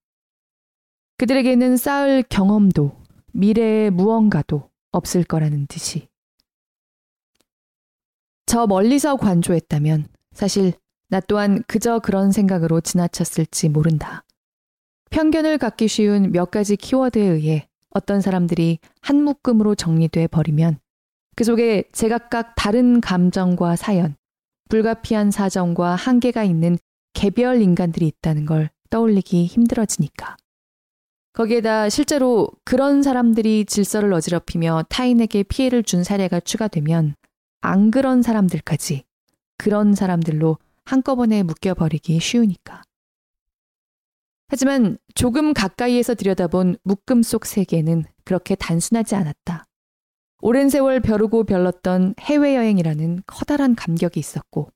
그들에게는 1.17 1.77
쌓을 1.77 2.23
경험도 2.23 2.97
미래의 3.33 3.91
무언가도 3.91 4.71
없을 4.93 5.25
거라는 5.25 5.67
듯이. 5.67 6.09
저 8.47 8.67
멀리서 8.67 9.17
관조했다면 9.17 10.09
사실 10.33 10.75
나 11.09 11.21
또한 11.21 11.63
그저 11.67 11.99
그런 11.99 12.31
생각으로 12.31 12.81
지나쳤을지 12.81 13.71
모른다. 13.71 14.25
편견을 15.11 15.59
갖기 15.59 15.89
쉬운 15.89 16.31
몇 16.31 16.51
가지 16.51 16.77
키워드에 16.77 17.23
의해 17.23 17.70
어떤 17.91 18.21
사람들이 18.21 18.79
한 19.01 19.23
묶음으로 19.23 19.75
정리돼 19.75 20.29
버리면 20.29 20.79
그 21.37 21.45
속에 21.45 21.85
제각각 21.93 22.55
다른 22.55 23.01
감정과 23.01 23.77
사연, 23.77 24.17
불가피한 24.69 25.31
사정과 25.31 25.95
한계가 25.95 26.45
있는 26.45 26.79
개별 27.13 27.61
인간들이 27.61 28.07
있다는 28.07 28.47
걸 28.47 28.71
떠올리기 28.91 29.47
힘들어지니까. 29.47 30.37
거기에다 31.33 31.89
실제로 31.89 32.49
그런 32.65 33.03
사람들이 33.03 33.65
질서를 33.65 34.13
어지럽히며 34.13 34.85
타인에게 34.89 35.45
피해를 35.45 35.83
준 35.83 36.03
사례가 36.03 36.41
추가되면 36.41 37.15
안 37.61 37.91
그런 37.91 38.23
사람들까지 38.23 39.05
그런 39.59 39.95
사람들로 39.95 40.59
한꺼번에 40.85 41.43
묶여버리기 41.43 42.19
쉬우니까. 42.19 42.83
하지만 44.51 44.99
조금 45.15 45.55
가까이에서 45.55 46.17
들여다본 46.17 46.77
묶음 46.83 47.23
속 47.23 47.47
세계는 47.47 48.05
그렇게 48.25 48.57
단순하지 48.57 49.15
않았다. 49.15 49.65
오랜 50.43 50.69
세월 50.69 50.99
벼르고 50.99 51.45
별렀던 51.45 52.17
해외여행이라는 52.19 53.23
커다란 53.29 53.77
감격이 53.77 54.19
있었고, 54.19 54.73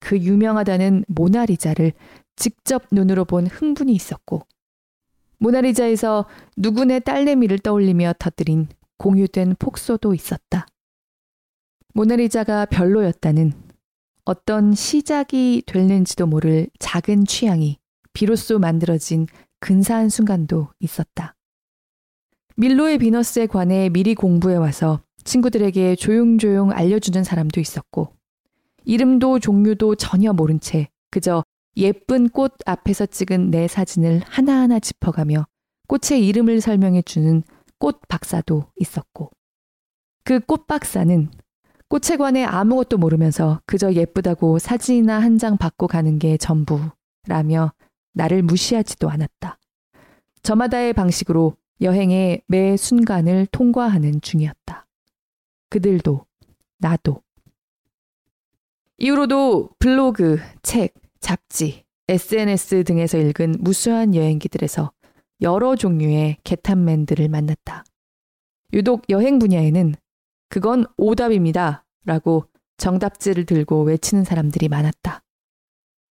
그 0.00 0.18
유명하다는 0.18 1.04
모나리자를 1.08 1.92
직접 2.36 2.84
눈으로 2.90 3.26
본 3.26 3.46
흥분이 3.46 3.92
있었고, 3.92 4.46
모나리자에서 5.40 6.24
누구네 6.56 7.00
딸내미를 7.00 7.58
떠올리며 7.58 8.14
터뜨린 8.18 8.68
공유된 8.96 9.56
폭소도 9.58 10.14
있었다. 10.14 10.66
모나리자가 11.92 12.64
별로였다는 12.64 13.52
어떤 14.24 14.74
시작이 14.74 15.64
됐는지도 15.66 16.26
모를 16.26 16.68
작은 16.78 17.26
취향이 17.26 17.78
비로소 18.20 18.58
만들어진 18.58 19.26
근사한 19.60 20.08
순간도 20.08 20.68
있었다. 20.80 21.34
밀로의 22.56 22.96
비너스에 22.96 23.44
관해 23.46 23.90
미리 23.90 24.14
공부해 24.14 24.56
와서 24.56 25.02
친구들에게 25.24 25.96
조용조용 25.96 26.70
알려주는 26.72 27.22
사람도 27.22 27.60
있었고, 27.60 28.14
이름도 28.86 29.38
종류도 29.40 29.96
전혀 29.96 30.32
모른 30.32 30.60
채 30.60 30.88
그저 31.10 31.44
예쁜 31.76 32.30
꽃 32.30 32.54
앞에서 32.64 33.04
찍은 33.04 33.50
내 33.50 33.68
사진을 33.68 34.22
하나하나 34.24 34.78
짚어가며 34.80 35.46
꽃의 35.86 36.26
이름을 36.26 36.62
설명해 36.62 37.02
주는 37.02 37.42
꽃 37.78 38.00
박사도 38.08 38.64
있었고, 38.76 39.30
그 40.24 40.40
꽃 40.40 40.66
박사는 40.66 41.30
꽃에 41.88 42.16
관해 42.16 42.44
아무것도 42.44 42.96
모르면서 42.96 43.60
그저 43.66 43.92
예쁘다고 43.92 44.58
사진이나 44.58 45.18
한 45.20 45.36
장 45.36 45.58
받고 45.58 45.86
가는 45.86 46.18
게 46.18 46.38
전부라며 46.38 47.72
나를 48.16 48.42
무시하지도 48.42 49.10
않았다. 49.10 49.58
저마다의 50.42 50.94
방식으로 50.94 51.54
여행의 51.82 52.42
매 52.46 52.76
순간을 52.76 53.46
통과하는 53.52 54.22
중이었다. 54.22 54.86
그들도, 55.68 56.24
나도. 56.78 57.22
이후로도 58.98 59.70
블로그, 59.78 60.38
책, 60.62 60.94
잡지, 61.20 61.84
SNS 62.08 62.84
등에서 62.84 63.18
읽은 63.18 63.56
무수한 63.60 64.14
여행기들에서 64.14 64.92
여러 65.42 65.76
종류의 65.76 66.38
개탄맨들을 66.44 67.28
만났다. 67.28 67.84
유독 68.72 69.02
여행 69.10 69.38
분야에는 69.38 69.94
그건 70.48 70.86
오답입니다. 70.96 71.84
라고 72.06 72.46
정답지를 72.78 73.44
들고 73.44 73.82
외치는 73.82 74.24
사람들이 74.24 74.68
많았다. 74.68 75.22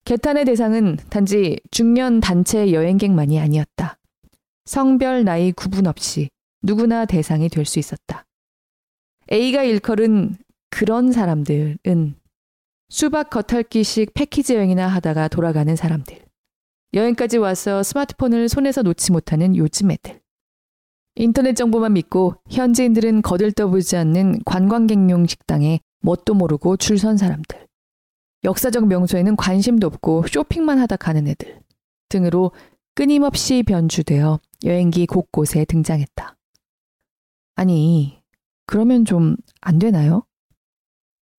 개탄의 0.10 0.46
대상은 0.46 0.98
단지 1.12 1.60
중년 1.70 2.20
단체 2.20 2.74
여행객만이 2.74 3.40
아니었다. 3.40 4.00
성별, 4.66 5.24
나이 5.24 5.52
구분 5.52 5.86
없이 5.86 6.32
누구나 6.64 7.06
대상이 7.06 7.48
될 7.48 7.64
수 7.64 7.78
있었다. 7.78 8.26
A가 9.32 9.62
일컬은 9.62 10.38
그런 10.72 11.12
사람들은 11.12 12.16
수박 12.90 13.30
겉핥기식 13.30 14.16
패키지 14.16 14.56
여행이나 14.56 14.88
하다가 14.88 15.28
돌아가는 15.28 15.76
사람들. 15.76 16.18
여행까지 16.96 17.38
와서 17.38 17.84
스마트폰을 17.84 18.50
손에서 18.50 18.82
놓지 18.82 19.12
못하는 19.12 19.56
요즘 19.56 19.92
애들. 19.92 20.20
인터넷 21.18 21.54
정보만 21.54 21.94
믿고 21.94 22.34
현지인들은 22.50 23.22
거들떠보지 23.22 23.96
않는 23.96 24.40
관광객용 24.44 25.28
식당에 25.28 25.82
뭣도 26.02 26.34
모르고 26.34 26.78
줄 26.78 26.98
선 26.98 27.16
사람들. 27.16 27.69
역사적 28.44 28.88
명소에는 28.88 29.36
관심도 29.36 29.88
없고 29.88 30.26
쇼핑만 30.28 30.80
하다 30.80 30.96
가는 30.98 31.28
애들 31.28 31.62
등으로 32.10 32.52
끊임없이 32.96 33.64
변주되어 33.64 34.40
여행기 34.66 35.06
곳곳에 35.06 35.66
등장했다. 35.66 36.36
아니, 37.56 38.22
그러면 38.66 39.06
좀 39.06 39.36
안 39.62 39.78
되나요? 39.80 40.24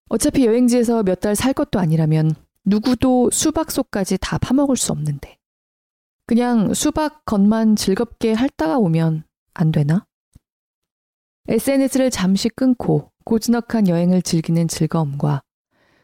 어차피 0.08 0.44
여행지에서 0.46 1.02
몇 1.02 1.20
달 1.20 1.34
살 1.36 1.52
것도 1.54 1.78
아니라면 1.78 2.34
누구도 2.64 3.30
수박 3.30 3.70
속까지 3.70 4.18
다 4.20 4.38
파먹을 4.38 4.76
수 4.76 4.92
없는데. 4.92 5.38
그냥 6.26 6.74
수박 6.74 7.24
겉만 7.24 7.76
즐겁게 7.76 8.32
핥다가 8.32 8.78
오면 8.78 9.24
안 9.54 9.72
되나? 9.72 10.06
SNS를 11.48 12.10
잠시 12.10 12.48
끊고 12.48 13.10
고즈넉한 13.24 13.88
여행을 13.88 14.22
즐기는 14.22 14.68
즐거움과 14.68 15.42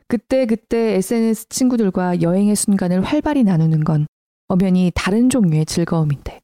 그때 0.09 0.47
그때 0.47 0.95
SNS 0.95 1.49
친구들과 1.49 2.23
여행의 2.23 2.55
순간을 2.55 3.03
활발히 3.03 3.42
나누는 3.42 3.83
건 3.83 4.07
엄연히 4.47 4.92
다른 4.95 5.29
종류의 5.29 5.66
즐거움인데. 5.66 6.40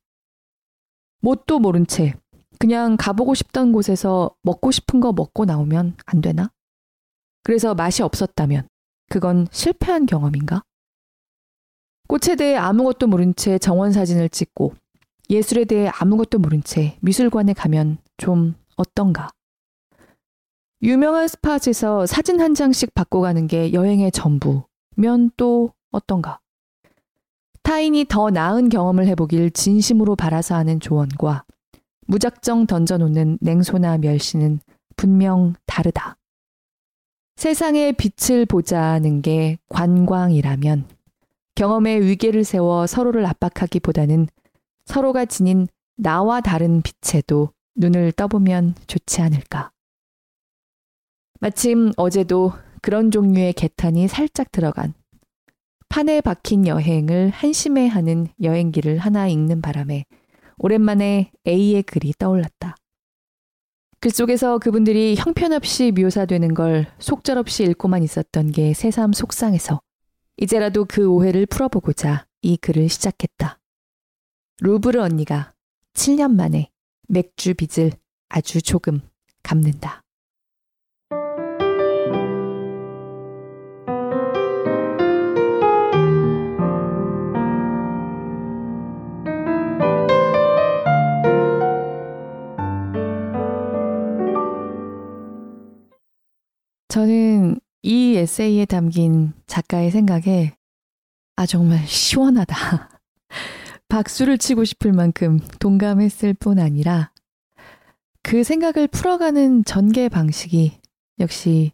뭣도 1.20 1.60
모른 1.60 1.86
채 1.86 2.14
그냥 2.58 2.96
가보고 2.96 3.34
싶던 3.34 3.72
곳에서 3.72 4.34
먹고 4.42 4.72
싶은 4.72 5.00
거 5.00 5.12
먹고 5.12 5.44
나오면 5.44 5.96
안 6.06 6.20
되나? 6.20 6.50
그래서 7.44 7.74
맛이 7.74 8.02
없었다면 8.02 8.66
그건 9.08 9.46
실패한 9.52 10.06
경험인가? 10.06 10.62
꽃에 12.08 12.34
대해 12.36 12.56
아무것도 12.56 13.06
모른 13.06 13.34
채 13.36 13.58
정원 13.58 13.92
사진을 13.92 14.28
찍고 14.28 14.74
예술에 15.30 15.64
대해 15.64 15.88
아무것도 15.94 16.40
모른 16.40 16.62
채 16.64 16.98
미술관에 17.00 17.52
가면 17.52 17.98
좀 18.16 18.54
어떤가? 18.76 19.30
유명한 20.84 21.28
스팟에서 21.28 22.06
사진 22.06 22.40
한 22.40 22.54
장씩 22.54 22.92
받고 22.92 23.20
가는 23.20 23.46
게 23.46 23.72
여행의 23.72 24.10
전부면 24.10 25.30
또 25.36 25.72
어떤가? 25.92 26.40
타인이 27.62 28.06
더 28.08 28.30
나은 28.30 28.68
경험을 28.68 29.06
해보길 29.06 29.52
진심으로 29.52 30.16
바라서 30.16 30.56
하는 30.56 30.80
조언과 30.80 31.44
무작정 32.08 32.66
던져놓는 32.66 33.38
냉소나 33.40 33.98
멸시는 33.98 34.58
분명 34.96 35.54
다르다. 35.66 36.16
세상의 37.36 37.92
빛을 37.92 38.44
보자는 38.46 39.22
게 39.22 39.58
관광이라면 39.68 40.88
경험의 41.54 42.04
위계를 42.04 42.42
세워 42.42 42.88
서로를 42.88 43.24
압박하기보다는 43.26 44.26
서로가 44.86 45.26
지닌 45.26 45.68
나와 45.96 46.40
다른 46.40 46.82
빛에도 46.82 47.50
눈을 47.76 48.10
떠보면 48.12 48.74
좋지 48.88 49.22
않을까. 49.22 49.70
마침 51.42 51.90
어제도 51.96 52.52
그런 52.82 53.10
종류의 53.10 53.54
개탄이 53.54 54.06
살짝 54.06 54.52
들어간 54.52 54.94
판에 55.88 56.20
박힌 56.20 56.68
여행을 56.68 57.30
한심해 57.30 57.88
하는 57.88 58.28
여행기를 58.40 58.98
하나 58.98 59.26
읽는 59.26 59.60
바람에 59.60 60.04
오랜만에 60.58 61.32
A의 61.44 61.82
글이 61.82 62.14
떠올랐다. 62.16 62.76
글 63.98 64.10
속에서 64.12 64.58
그분들이 64.58 65.16
형편없이 65.18 65.90
묘사되는 65.90 66.54
걸 66.54 66.86
속절없이 67.00 67.64
읽고만 67.64 68.04
있었던 68.04 68.52
게 68.52 68.72
새삼 68.72 69.12
속상해서 69.12 69.80
이제라도 70.36 70.84
그 70.84 71.08
오해를 71.08 71.46
풀어보고자 71.46 72.24
이 72.42 72.56
글을 72.56 72.88
시작했다. 72.88 73.58
루브르 74.60 75.00
언니가 75.00 75.52
7년 75.94 76.36
만에 76.36 76.70
맥주 77.08 77.54
빚을 77.54 77.90
아주 78.28 78.62
조금 78.62 79.00
갚는다. 79.42 80.01
에세이에 98.22 98.66
담긴 98.66 99.32
작가의 99.48 99.90
생각에 99.90 100.54
아, 101.34 101.44
정말 101.44 101.84
시원하다. 101.86 102.54
박수를 103.88 104.38
치고 104.38 104.64
싶을 104.64 104.92
만큼 104.92 105.40
동감했을 105.58 106.34
뿐 106.34 106.60
아니라 106.60 107.10
그 108.22 108.44
생각을 108.44 108.86
풀어가는 108.86 109.64
전개 109.64 110.08
방식이 110.08 110.78
역시 111.18 111.72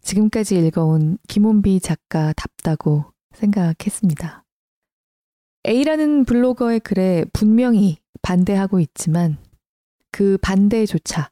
지금까지 0.00 0.56
읽어온 0.56 1.18
김원비 1.28 1.80
작가답다고 1.80 3.04
생각했습니다. 3.34 4.44
A라는 5.66 6.24
블로거의 6.24 6.80
글에 6.80 7.26
분명히 7.34 7.98
반대하고 8.22 8.80
있지만 8.80 9.36
그 10.10 10.38
반대조차 10.40 11.30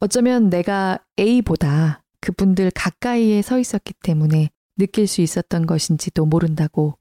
어쩌면 0.00 0.50
내가 0.50 0.98
A보다 1.18 2.01
그분들 2.22 2.70
가까이에 2.74 3.42
서 3.42 3.58
있었기 3.58 3.92
때문에 4.02 4.48
느낄 4.78 5.06
수 5.06 5.20
있었던 5.20 5.66
것인지도 5.66 6.24
모른다고 6.24 6.96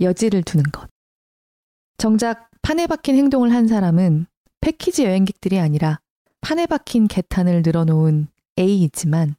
여지를 0.00 0.42
두는 0.42 0.64
것. 0.72 0.90
정작 1.96 2.50
판에 2.60 2.86
박힌 2.86 3.16
행동을 3.16 3.52
한 3.52 3.68
사람은 3.68 4.26
패키지 4.60 5.04
여행객들이 5.04 5.58
아니라 5.60 6.00
판에 6.42 6.66
박힌 6.66 7.06
개탄을 7.08 7.62
늘어놓은 7.64 8.28
A이지만 8.58 9.36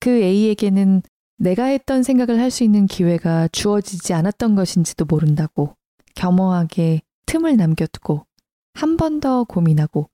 그 0.00 0.10
A에게는 0.10 1.02
내가 1.38 1.64
했던 1.64 2.02
생각을 2.02 2.38
할 2.40 2.50
수 2.50 2.62
있는 2.64 2.86
기회가 2.86 3.48
주어지지 3.48 4.12
않았던 4.14 4.54
것인지도 4.54 5.04
모른다고 5.06 5.74
겸허하게 6.14 7.02
틈을 7.26 7.56
남겨두고 7.56 8.26
한 8.74 8.96
번 8.96 9.20
더 9.20 9.44
고민하고 9.44 10.08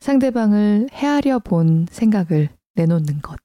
상대방을 0.00 0.88
헤아려 0.92 1.38
본 1.38 1.86
생각을 1.90 2.48
내놓는 2.74 3.22
것. 3.22 3.38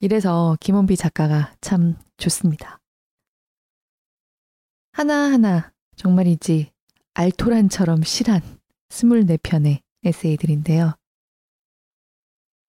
이래서 0.00 0.56
김원비 0.60 0.96
작가가 0.96 1.52
참 1.60 1.96
좋습니다. 2.18 2.80
하나하나 4.92 5.72
정말이지 5.96 6.70
알토란처럼 7.14 8.02
실한 8.02 8.40
24편의 8.90 9.80
에세이들인데요. 10.04 10.94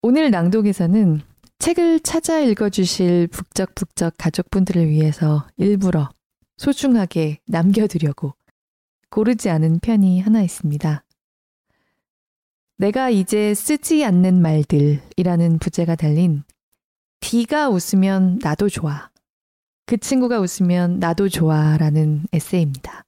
오늘 0.03 0.31
낭독에서는 0.31 1.23
책을 1.59 2.01
찾아 2.01 2.39
읽어주실 2.39 3.27
북적북적 3.29 4.15
가족분들을 4.17 4.89
위해서 4.89 5.49
일부러 5.57 6.09
소중하게 6.57 7.41
남겨두려고 7.47 8.35
고르지 9.11 9.51
않은 9.51 9.81
편이 9.81 10.21
하나 10.21 10.43
있습니다. 10.43 11.05
내가 12.77 13.11
이제 13.11 13.55
쓰지 13.55 14.05
않는 14.05 14.41
말들이라는 14.41 15.59
부제가 15.59 15.97
달린 15.97 16.45
D가 17.21 17.69
웃으면 17.69 18.39
나도 18.43 18.69
좋아. 18.69 19.11
그 19.87 19.97
친구가 19.97 20.41
웃으면 20.41 20.99
나도 20.99 21.29
좋아 21.29 21.77
라는 21.77 22.25
에세이입니다. 22.33 23.05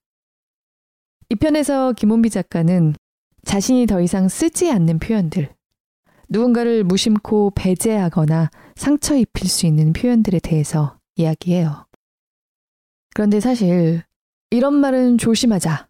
이 1.29 1.35
편에서 1.35 1.92
김원비 1.92 2.31
작가는 2.31 2.94
자신이 3.44 3.87
더 3.87 4.01
이상 4.01 4.29
쓰지 4.29 4.70
않는 4.70 4.99
표현들, 4.99 5.55
누군가를 6.29 6.85
무심코 6.85 7.53
배제하거나 7.55 8.51
상처 8.77 9.16
입힐 9.16 9.49
수 9.49 9.66
있는 9.66 9.92
표현들에 9.92 10.38
대해서 10.40 10.99
이야기해요. 11.16 11.87
그런데 13.14 13.40
사실 13.40 14.03
이런 14.51 14.75
말은 14.75 15.18
조심하자. 15.18 15.88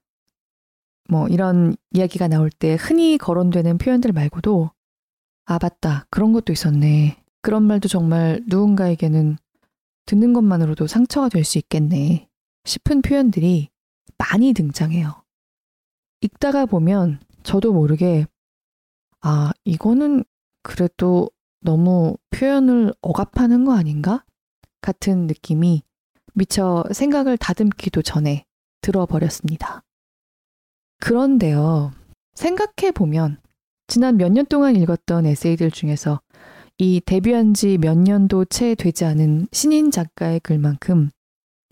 뭐 1.09 1.29
이런 1.29 1.77
이야기가 1.93 2.29
나올 2.29 2.51
때 2.51 2.77
흔히 2.79 3.19
거론되는 3.19 3.79
표현들 3.79 4.13
말고도 4.13 4.71
아, 5.47 5.59
맞다. 5.61 6.07
그런 6.11 6.33
것도 6.33 6.53
있었네. 6.53 7.20
그런 7.43 7.63
말도 7.65 7.89
정말 7.89 8.43
누군가에게는 8.47 9.37
듣는 10.07 10.33
것만으로도 10.33 10.87
상처가 10.87 11.29
될 11.29 11.45
수 11.45 11.59
있겠네 11.59 12.29
싶은 12.65 13.03
표현들이 13.03 13.71
많이 14.19 14.53
등장해요. 14.53 15.23
읽다가 16.21 16.67
보면 16.67 17.21
저도 17.43 17.73
모르게 17.73 18.27
아, 19.23 19.53
이거는 19.65 20.25
그래도 20.63 21.31
너무 21.61 22.17
표현을 22.31 22.93
억압하는 23.01 23.65
거 23.65 23.73
아닌가? 23.75 24.25
같은 24.83 25.27
느낌이 25.27 25.83
미처 26.35 26.85
생각을 26.93 27.37
다듬기도 27.39 28.03
전에 28.03 28.45
들어버렸습니다. 28.83 29.83
그런데요, 31.01 31.93
생각해보면 32.35 33.41
지난 33.87 34.17
몇 34.17 34.31
년 34.33 34.47
동안 34.47 34.77
읽었던 34.77 35.27
에세이들 35.27 35.71
중에서 35.71 36.21
이 36.81 37.03
데뷔한 37.05 37.53
지 37.53 37.77
몇 37.77 37.99
년도 37.99 38.47
채 38.47 38.75
되지 38.75 39.05
않은 39.05 39.49
신인 39.53 39.91
작가의 39.91 40.41
글만큼 40.41 41.11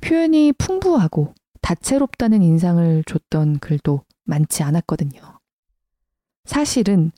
표현이 0.02 0.52
풍부하고 0.52 1.32
다채롭다는 1.62 2.42
인상을 2.42 3.04
줬던 3.04 3.58
글도 3.60 4.02
많지 4.24 4.62
않았거든요. 4.62 5.20
사실은 6.44 7.10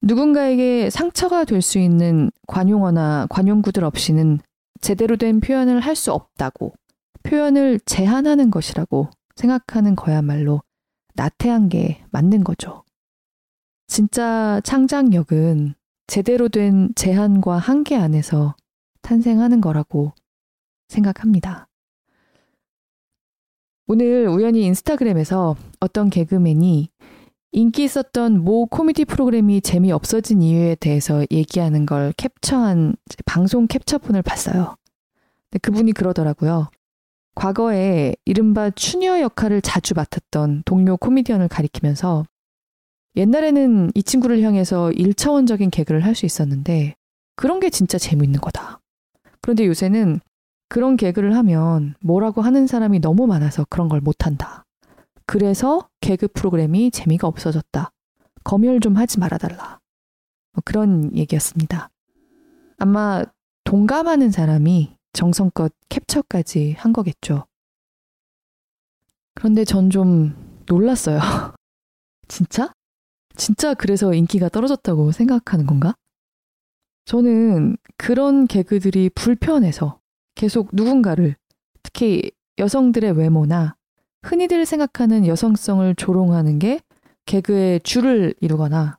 누군가에게 0.00 0.90
상처가 0.90 1.44
될 1.44 1.60
수 1.60 1.80
있는 1.80 2.30
관용어나 2.46 3.26
관용구들 3.30 3.82
없이는 3.82 4.38
제대로 4.80 5.16
된 5.16 5.40
표현을 5.40 5.80
할 5.80 5.96
수 5.96 6.12
없다고 6.12 6.72
표현을 7.24 7.80
제한하는 7.80 8.52
것이라고 8.52 9.10
생각하는 9.34 9.96
거야말로 9.96 10.62
나태한 11.14 11.68
게 11.68 12.04
맞는 12.12 12.44
거죠. 12.44 12.84
진짜 13.88 14.60
창작력은 14.62 15.74
제대로 16.06 16.48
된 16.48 16.90
제한과 16.94 17.56
한계 17.58 17.96
안에서 17.96 18.54
탄생하는 19.02 19.60
거라고 19.60 20.12
생각합니다. 20.88 21.68
오늘 23.86 24.28
우연히 24.28 24.62
인스타그램에서 24.62 25.56
어떤 25.80 26.08
개그맨이 26.08 26.88
인기 27.52 27.84
있었던 27.84 28.42
모 28.42 28.66
코미디 28.66 29.04
프로그램이 29.04 29.60
재미 29.60 29.92
없어진 29.92 30.42
이유에 30.42 30.74
대해서 30.74 31.24
얘기하는 31.30 31.86
걸 31.86 32.12
캡처한 32.16 32.96
방송 33.26 33.66
캡처본을 33.66 34.22
봤어요. 34.22 34.76
그분이 35.62 35.92
그러더라고요. 35.92 36.70
과거에 37.34 38.14
이른바 38.24 38.70
추녀 38.70 39.20
역할을 39.20 39.60
자주 39.60 39.94
맡았던 39.94 40.62
동료 40.64 40.96
코미디언을 40.96 41.48
가리키면서 41.48 42.24
옛날에는 43.16 43.90
이 43.94 44.02
친구를 44.02 44.42
향해서 44.42 44.90
1차원적인 44.90 45.70
개그를 45.70 46.04
할 46.04 46.14
수 46.14 46.26
있었는데 46.26 46.94
그런 47.36 47.60
게 47.60 47.70
진짜 47.70 47.98
재밌는 47.98 48.40
거다. 48.40 48.80
그런데 49.40 49.66
요새는 49.66 50.20
그런 50.68 50.96
개그를 50.96 51.36
하면 51.36 51.94
뭐라고 52.00 52.42
하는 52.42 52.66
사람이 52.66 53.00
너무 53.00 53.26
많아서 53.26 53.64
그런 53.68 53.88
걸 53.88 54.00
못한다. 54.00 54.64
그래서 55.26 55.88
개그 56.00 56.28
프로그램이 56.28 56.90
재미가 56.90 57.26
없어졌다. 57.28 57.90
검열 58.44 58.80
좀 58.80 58.96
하지 58.96 59.18
말아달라. 59.20 59.78
뭐 60.52 60.62
그런 60.64 61.14
얘기였습니다. 61.16 61.90
아마 62.78 63.24
동감하는 63.64 64.30
사람이 64.30 64.96
정성껏 65.12 65.72
캡처까지 65.88 66.74
한 66.78 66.92
거겠죠. 66.92 67.46
그런데 69.34 69.64
전 69.64 69.90
좀 69.90 70.62
놀랐어요. 70.66 71.18
진짜? 72.28 72.72
진짜 73.36 73.74
그래서 73.74 74.14
인기가 74.14 74.48
떨어졌다고 74.48 75.12
생각하는 75.12 75.66
건가? 75.66 75.94
저는 77.04 77.76
그런 77.96 78.46
개그들이 78.46 79.10
불편해서 79.10 80.00
계속 80.34 80.70
누군가를 80.72 81.36
특히 81.82 82.30
여성들의 82.58 83.12
외모나 83.12 83.76
흔히들 84.22 84.64
생각하는 84.64 85.26
여성성을 85.26 85.94
조롱하는 85.96 86.58
게 86.58 86.80
개그의 87.26 87.80
줄을 87.80 88.34
이루거나 88.40 88.98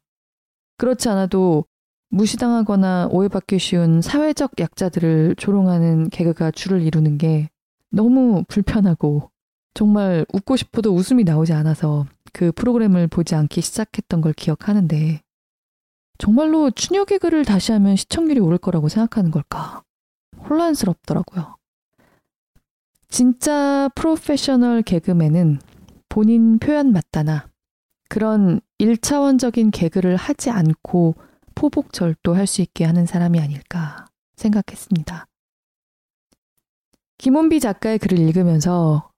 그렇지 0.77 1.09
않아도 1.09 1.65
무시당하거나 2.09 3.09
오해받기 3.11 3.59
쉬운 3.59 4.01
사회적 4.01 4.59
약자들을 4.59 5.35
조롱하는 5.37 6.09
개그가 6.09 6.51
줄을 6.51 6.81
이루는 6.81 7.17
게 7.17 7.49
너무 7.89 8.43
불편하고 8.47 9.31
정말 9.73 10.25
웃고 10.31 10.55
싶어도 10.55 10.93
웃음이 10.93 11.23
나오지 11.23 11.53
않아서 11.53 12.05
그 12.35 12.51
프로그램을 12.51 13.07
보지 13.07 13.33
않기 13.33 13.61
시작했던 13.61 14.19
걸 14.19 14.33
기억하는데 14.33 15.21
정말로 16.17 16.69
추녀 16.69 17.05
개그를 17.05 17.45
다시 17.45 17.71
하면 17.71 17.95
시청률이 17.95 18.41
오를 18.41 18.57
거라고 18.57 18.89
생각하는 18.89 19.31
걸까? 19.31 19.83
혼란스럽더라고요. 20.49 21.55
진짜 23.07 23.89
프로페셔널 23.95 24.81
개그맨은 24.81 25.59
본인 26.09 26.59
표현 26.59 26.91
맞다나 26.91 27.47
그런 28.09 28.59
1차원적인 28.79 29.71
개그를 29.71 30.17
하지 30.17 30.49
않고 30.49 31.15
포복절도 31.55 32.35
할 32.35 32.47
수 32.47 32.61
있게 32.61 32.83
하는 32.83 33.05
사람이 33.05 33.39
아닐까 33.39 34.07
생각했습니다. 34.35 35.25
김원비 37.17 37.61
작가의 37.61 37.97
글을 37.97 38.19
읽으면서 38.19 39.09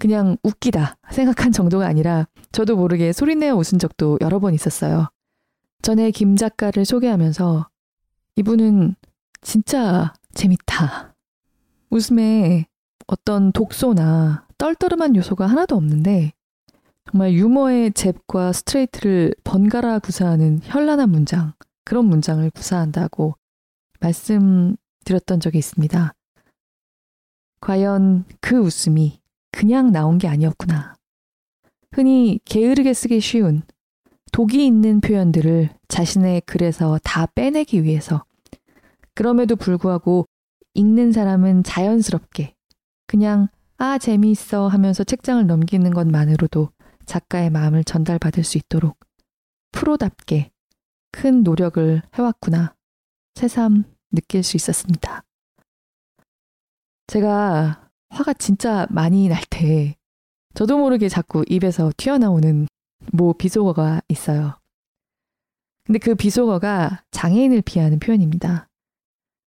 그냥 0.00 0.38
웃기다 0.42 0.96
생각한 1.12 1.52
정도가 1.52 1.86
아니라 1.86 2.26
저도 2.52 2.74
모르게 2.74 3.12
소리내어 3.12 3.54
웃은 3.54 3.78
적도 3.78 4.18
여러 4.22 4.40
번 4.40 4.54
있었어요. 4.54 5.08
전에 5.82 6.10
김 6.10 6.36
작가를 6.36 6.84
소개하면서 6.84 7.68
이분은 8.36 8.96
진짜 9.42 10.14
재밌다. 10.32 11.14
웃음에 11.90 12.66
어떤 13.06 13.52
독소나 13.52 14.46
떨떠름한 14.56 15.16
요소가 15.16 15.46
하나도 15.46 15.76
없는데 15.76 16.32
정말 17.10 17.32
유머의 17.34 17.92
잽과 17.92 18.52
스트레이트를 18.52 19.34
번갈아 19.44 19.98
구사하는 19.98 20.60
현란한 20.62 21.10
문장, 21.10 21.52
그런 21.84 22.06
문장을 22.06 22.48
구사한다고 22.50 23.36
말씀드렸던 24.00 25.40
적이 25.40 25.58
있습니다. 25.58 26.14
과연 27.60 28.24
그 28.40 28.56
웃음이 28.58 29.19
그냥 29.60 29.92
나온 29.92 30.16
게 30.16 30.26
아니었구나. 30.26 30.94
흔히 31.92 32.40
게으르게 32.46 32.94
쓰기 32.94 33.20
쉬운 33.20 33.60
독이 34.32 34.64
있는 34.64 35.02
표현들을 35.02 35.68
자신의 35.86 36.40
글에서 36.46 36.98
다 37.04 37.26
빼내기 37.26 37.84
위해서 37.84 38.24
그럼에도 39.14 39.56
불구하고 39.56 40.24
읽는 40.72 41.12
사람은 41.12 41.64
자연스럽게 41.64 42.54
그냥 43.06 43.48
아 43.76 43.98
재미있어 43.98 44.66
하면서 44.66 45.04
책장을 45.04 45.46
넘기는 45.46 45.90
것만으로도 45.90 46.70
작가의 47.04 47.50
마음을 47.50 47.84
전달받을 47.84 48.44
수 48.44 48.56
있도록 48.56 48.98
프로답게 49.72 50.52
큰 51.12 51.42
노력을 51.42 52.00
해왔구나 52.14 52.74
새삼 53.34 53.84
느낄 54.10 54.42
수 54.42 54.56
있었습니다. 54.56 55.22
제가 57.08 57.89
화가 58.10 58.34
진짜 58.34 58.86
많이 58.90 59.28
날 59.28 59.42
때 59.50 59.96
저도 60.54 60.78
모르게 60.78 61.08
자꾸 61.08 61.44
입에서 61.48 61.92
튀어나오는 61.96 62.66
모 63.12 63.32
비속어가 63.34 64.02
있어요. 64.08 64.58
근데 65.84 65.98
그 65.98 66.14
비속어가 66.14 67.04
장애인을 67.10 67.62
비하하는 67.62 67.98
표현입니다. 67.98 68.68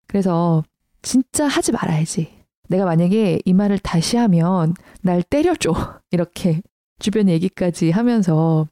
그래서 0.07 0.63
진짜 1.01 1.47
하지 1.47 1.71
말아야지. 1.71 2.31
내가 2.69 2.85
만약에 2.85 3.39
이 3.43 3.53
말을 3.53 3.79
다시 3.79 4.17
하면 4.17 4.73
날 5.01 5.23
때려줘. 5.23 5.73
이렇게 6.11 6.61
주변 6.99 7.29
얘기까지 7.29 7.91
하면서 7.91 8.67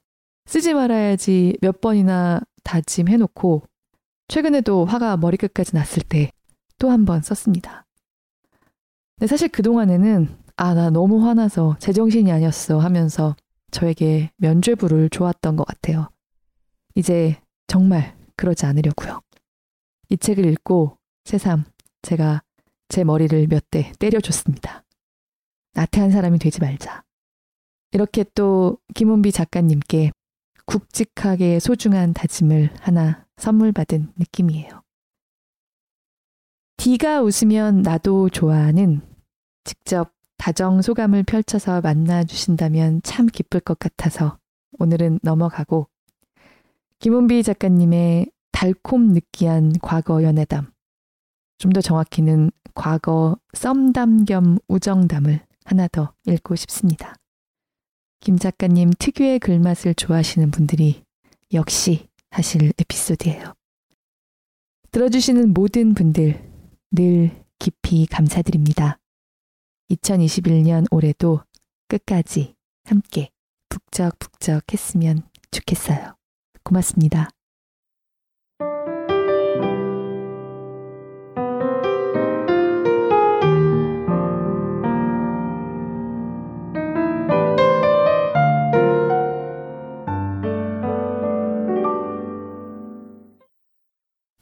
쓰지 0.46 0.72
말아야지 0.74 1.58
몇 1.60 1.80
번이나 1.80 2.40
다짐해놓고 2.64 3.62
최근에도 4.28 4.84
화가 4.84 5.16
머리끝까지 5.16 5.74
났을 5.74 6.02
때 6.02 6.30
또 6.78 6.88
한 6.90 7.04
번 7.04 7.20
썼습니다. 7.22 7.84
근데 9.20 9.26
사실 9.26 9.48
그동안에는 9.48 10.34
아, 10.56 10.72
나 10.72 10.88
너무 10.88 11.26
화나서 11.26 11.76
제정신이 11.78 12.32
아니었어 12.32 12.78
하면서 12.78 13.36
저에게 13.70 14.30
면죄부를 14.38 15.10
좋았던 15.10 15.56
것 15.56 15.66
같아요. 15.66 16.08
이제 16.94 17.38
정말 17.66 18.16
그러지 18.36 18.64
않으려고요. 18.64 19.20
이 20.08 20.16
책을 20.16 20.46
읽고 20.46 20.96
새삼 21.26 21.64
제가 22.00 22.42
제 22.88 23.04
머리를 23.04 23.46
몇 23.48 23.62
대 23.70 23.92
때려줬습니다. 23.98 24.84
나태한 25.74 26.10
사람이 26.10 26.38
되지 26.38 26.60
말자. 26.60 27.04
이렇게 27.92 28.24
또 28.34 28.78
김은비 28.94 29.32
작가님께 29.32 30.12
굵직하게 30.64 31.60
소중한 31.60 32.14
다짐을 32.14 32.70
하나 32.80 33.26
선물 33.36 33.72
받은 33.72 34.14
느낌이에요. 34.16 34.82
D가 36.78 37.20
웃으면 37.20 37.82
나도 37.82 38.30
좋아하는 38.30 39.02
직접 39.64 40.12
다정 40.38 40.82
소감을 40.82 41.22
펼쳐서 41.24 41.80
만나주신다면 41.80 43.02
참 43.02 43.26
기쁠 43.26 43.60
것 43.60 43.78
같아서 43.78 44.38
오늘은 44.78 45.20
넘어가고 45.22 45.88
김은비 46.98 47.42
작가님의 47.42 48.30
달콤 48.52 49.12
느끼한 49.12 49.74
과거 49.82 50.22
연애담 50.22 50.70
좀 51.58 51.72
더 51.72 51.80
정확히는 51.82 52.50
과거 52.74 53.36
썸담 53.52 54.24
겸 54.24 54.58
우정담을 54.68 55.44
하나 55.64 55.88
더 55.88 56.14
읽고 56.26 56.56
싶습니다. 56.56 57.14
김 58.20 58.38
작가님 58.38 58.90
특유의 58.98 59.38
글맛을 59.40 59.94
좋아하시는 59.94 60.50
분들이 60.50 61.04
역시 61.52 62.08
하실 62.30 62.72
에피소드예요. 62.78 63.54
들어주시는 64.90 65.52
모든 65.52 65.94
분들 65.94 66.50
늘 66.92 67.44
깊이 67.58 68.06
감사드립니다. 68.06 68.98
2021년 69.90 70.86
올해도 70.90 71.40
끝까지 71.88 72.54
함께 72.84 73.30
북적북적 73.68 74.72
했으면 74.72 75.22
좋겠어요. 75.50 76.14
고맙습니다. 76.62 77.30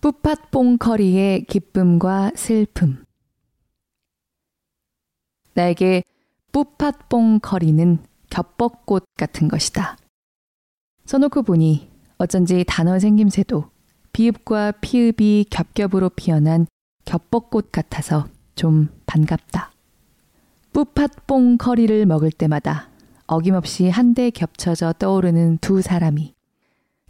뿌팟뽕 0.01 0.79
커리의 0.79 1.45
기쁨과 1.45 2.33
슬픔 2.35 3.05
나에게 5.59 6.05
뿌팟뽕커리는 6.53 7.99
겹벚꽃 8.31 9.05
같은 9.17 9.49
것이다. 9.49 9.97
써놓고 11.05 11.43
보니 11.43 11.91
어쩐지 12.19 12.65
단어 12.67 12.99
생김새도 12.99 13.65
비읍과 14.13 14.73
피읍이 14.81 15.47
겹겹으로 15.51 16.11
피어난 16.11 16.67
겹벚꽃 17.05 17.73
같아서 17.73 18.29
좀 18.55 18.89
반갑다. 19.07 19.73
뿌팟뽕 20.73 21.59
커리를 21.59 22.07
먹을 22.07 22.31
때마다 22.31 22.89
어김없이 23.27 23.89
한데 23.89 24.31
겹쳐져 24.31 24.93
떠오르는 24.93 25.59
두 25.61 25.83
사람이 25.83 26.35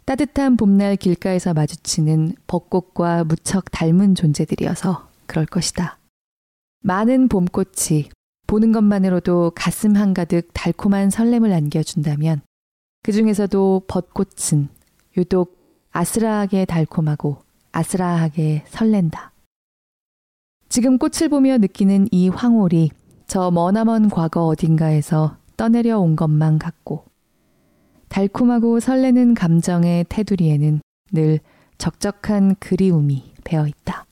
따뜻한 0.05 0.57
봄날 0.57 0.95
길가에서 0.95 1.53
마주치는 1.53 2.33
벚꽃과 2.47 3.25
무척 3.25 3.69
닮은 3.69 4.15
존재들이어서 4.15 5.07
그럴 5.27 5.45
것이다. 5.45 5.99
많은 6.81 7.27
봄꽃이 7.27 8.09
보는 8.49 8.71
것만으로도 8.71 9.51
가슴 9.53 9.95
한가득 9.95 10.49
달콤한 10.55 11.11
설렘을 11.11 11.53
안겨준다면 11.53 12.41
그 13.03 13.11
중에서도 13.11 13.83
벚꽃은 13.87 14.69
유독 15.17 15.59
아스라하게 15.91 16.65
달콤하고 16.65 17.43
아스라하게 17.71 18.63
설렌다. 18.67 19.33
지금 20.67 20.97
꽃을 20.97 21.29
보며 21.29 21.59
느끼는 21.59 22.07
이 22.09 22.29
황홀이 22.29 22.89
저 23.27 23.51
머나먼 23.51 24.09
과거 24.09 24.47
어딘가에서 24.47 25.37
떠내려 25.55 25.99
온 25.99 26.15
것만 26.15 26.57
같고 26.57 27.05
달콤하고 28.07 28.79
설레는 28.79 29.35
감정의 29.35 30.07
테두리에는 30.09 30.81
늘 31.11 31.39
적적한 31.77 32.55
그리움이 32.55 33.31
배어 33.43 33.67
있다. 33.67 34.07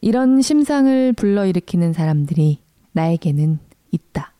이런 0.00 0.40
심상을 0.40 1.12
불러일으키는 1.12 1.92
사람들이 1.92 2.66
나에게는 2.92 3.58
있다. 3.90 4.34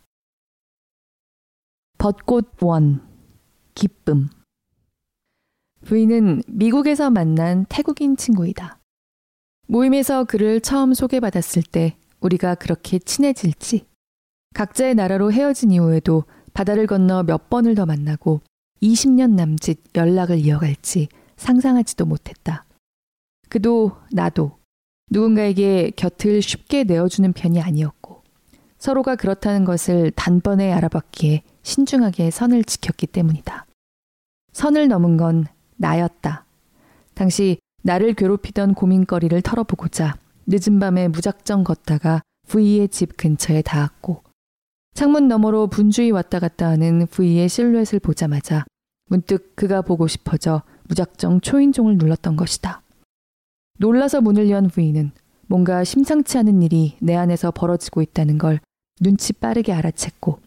벚꽃 1.99 2.63
원, 2.63 3.07
기쁨. 3.75 4.29
부인은 5.85 6.43
미국에서 6.47 7.11
만난 7.11 7.65
태국인 7.69 8.17
친구이다. 8.17 8.79
모임에서 9.67 10.25
그를 10.25 10.61
처음 10.61 10.95
소개받았을 10.95 11.63
때 11.63 11.97
우리가 12.21 12.55
그렇게 12.55 12.99
친해질지, 12.99 13.87
각자의 14.55 14.95
나라로 14.95 15.33
헤어진 15.33 15.71
이후에도 15.71 16.25
바다를 16.53 16.87
건너 16.87 17.23
몇 17.23 17.49
번을 17.49 17.75
더 17.75 17.87
만나고 17.87 18.41
20년 18.83 19.35
남짓 19.35 19.81
연락을 19.95 20.39
이어갈지 20.39 21.09
상상하지도 21.37 22.07
못했다. 22.07 22.65
그도 23.49 23.97
나도 24.13 24.59
누군가에게 25.11 25.93
곁을 25.97 26.43
쉽게 26.43 26.85
내어주는 26.85 27.33
편이 27.33 27.61
아니었고 27.61 27.98
서로가 28.79 29.17
그렇다는 29.17 29.65
것을 29.65 30.11
단번에 30.13 30.73
알아봤기에 30.73 31.43
신중하게 31.63 32.31
선을 32.31 32.65
지켰기 32.65 33.07
때문이다. 33.09 33.67
선을 34.53 34.89
넘은 34.89 35.17
건 35.17 35.47
나였다. 35.77 36.45
당시 37.15 37.59
나를 37.83 38.15
괴롭히던 38.15 38.75
고민거리를 38.75 39.41
털어보고자 39.43 40.17
늦은 40.47 40.79
밤에 40.79 41.09
무작정 41.09 41.65
걷다가 41.65 42.23
부이의 42.47 42.89
집 42.89 43.17
근처에 43.17 43.63
닿았고 43.63 44.23
창문 44.95 45.29
너머로 45.29 45.67
분주히 45.69 46.11
왔다 46.11 46.39
갔다 46.39 46.69
하는 46.69 47.07
부이의 47.07 47.49
실루엣을 47.49 48.01
보자마자 48.01 48.65
문득 49.09 49.55
그가 49.55 49.83
보고 49.83 50.07
싶어져 50.07 50.63
무작정 50.89 51.41
초인종을 51.41 51.99
눌렀던 51.99 52.37
것이다. 52.37 52.83
놀라서 53.79 54.21
문을 54.21 54.51
연 54.51 54.69
부이는 54.69 55.13
뭔가 55.47 55.85
심상치 55.85 56.37
않은 56.39 56.63
일이 56.63 56.97
내 57.01 57.15
안에서 57.15 57.51
벌어지고 57.51 58.03
있다는 58.03 58.39
걸 58.39 58.61
눈치 59.01 59.33
빠르게 59.33 59.73
알아챘고 59.73 60.39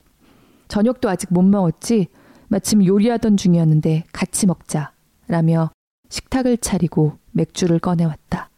저녁도 0.67 1.09
아직 1.09 1.33
못 1.33 1.41
먹었지 1.41 2.07
마침 2.47 2.85
요리하던 2.85 3.37
중이었는데 3.37 4.05
같이 4.11 4.45
먹자 4.45 4.91
라며 5.27 5.71
식탁을 6.09 6.57
차리고 6.57 7.17
맥주를 7.31 7.79
꺼내왔다. 7.79 8.49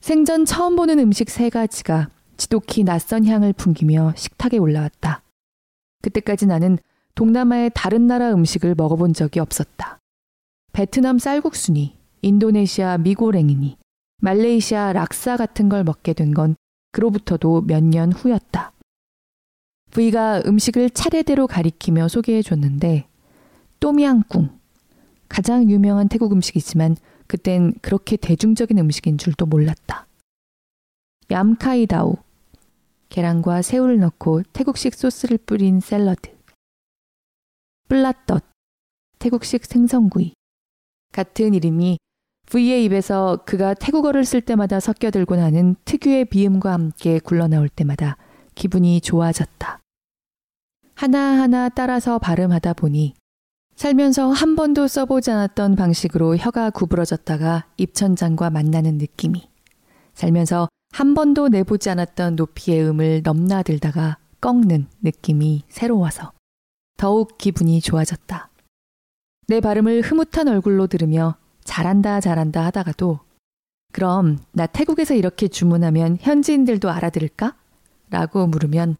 생전 0.00 0.44
처음 0.44 0.76
보는 0.76 0.98
음식 0.98 1.30
세 1.30 1.48
가지가 1.48 2.10
지독히 2.36 2.84
낯선 2.84 3.24
향을 3.24 3.52
풍기며 3.52 4.14
식탁에 4.16 4.58
올라왔다. 4.58 5.22
그때까지 6.02 6.46
나는 6.46 6.78
동남아의 7.14 7.70
다른 7.74 8.06
나라 8.06 8.32
음식을 8.32 8.74
먹어본 8.74 9.14
적이 9.14 9.40
없었다. 9.40 9.98
베트남 10.72 11.18
쌀국수니, 11.18 11.96
인도네시아 12.22 12.98
미고랭이니, 12.98 13.76
말레이시아 14.20 14.92
락사 14.92 15.36
같은 15.36 15.68
걸 15.68 15.84
먹게 15.84 16.14
된 16.14 16.34
건 16.34 16.56
그로부터도 16.92 17.62
몇 17.62 17.82
년 17.82 18.12
후였다. 18.12 18.72
부이가 19.90 20.42
음식을 20.46 20.90
차례대로 20.90 21.46
가리키며 21.46 22.08
소개해 22.08 22.42
줬는데, 22.42 23.08
또미앙꿍. 23.80 24.60
가장 25.28 25.68
유명한 25.68 26.08
태국 26.08 26.32
음식이지만 26.32 26.96
그땐 27.26 27.72
그렇게 27.82 28.16
대중적인 28.16 28.78
음식인 28.78 29.18
줄도 29.18 29.46
몰랐다. 29.46 30.06
얌카이다우. 31.30 32.16
계란과 33.08 33.62
새우를 33.62 33.98
넣고 33.98 34.42
태국식 34.52 34.94
소스를 34.94 35.38
뿌린 35.38 35.80
샐러드. 35.80 36.30
플라떡. 37.88 38.42
태국식 39.18 39.64
생선구이. 39.66 40.34
같은 41.12 41.54
이름이 41.54 41.98
V의 42.52 42.84
입에서 42.84 43.38
그가 43.46 43.72
태국어를 43.72 44.26
쓸 44.26 44.42
때마다 44.42 44.78
섞여들고 44.78 45.36
나는 45.36 45.74
특유의 45.86 46.26
비음과 46.26 46.70
함께 46.70 47.18
굴러나올 47.18 47.70
때마다 47.70 48.18
기분이 48.54 49.00
좋아졌다. 49.00 49.78
하나하나 50.94 51.70
따라서 51.70 52.18
발음하다 52.18 52.74
보니 52.74 53.14
살면서 53.74 54.28
한 54.32 54.54
번도 54.54 54.86
써보지 54.86 55.30
않았던 55.30 55.76
방식으로 55.76 56.36
혀가 56.36 56.68
구부러졌다가 56.68 57.68
입천장과 57.78 58.50
만나는 58.50 58.98
느낌이 58.98 59.48
살면서 60.12 60.68
한 60.92 61.14
번도 61.14 61.48
내보지 61.48 61.88
않았던 61.88 62.36
높이의 62.36 62.86
음을 62.90 63.22
넘나들다가 63.24 64.18
꺾는 64.42 64.88
느낌이 65.00 65.64
새로워서 65.70 66.32
더욱 66.98 67.38
기분이 67.38 67.80
좋아졌다. 67.80 68.50
내 69.46 69.60
발음을 69.60 70.02
흐뭇한 70.02 70.48
얼굴로 70.48 70.86
들으며 70.86 71.36
잘한다 71.64 72.20
잘한다 72.20 72.64
하다가도 72.66 73.20
그럼 73.92 74.38
나 74.52 74.66
태국에서 74.66 75.14
이렇게 75.14 75.48
주문하면 75.48 76.18
현지인들도 76.20 76.90
알아들을까? 76.90 77.54
라고 78.10 78.46
물으면 78.46 78.96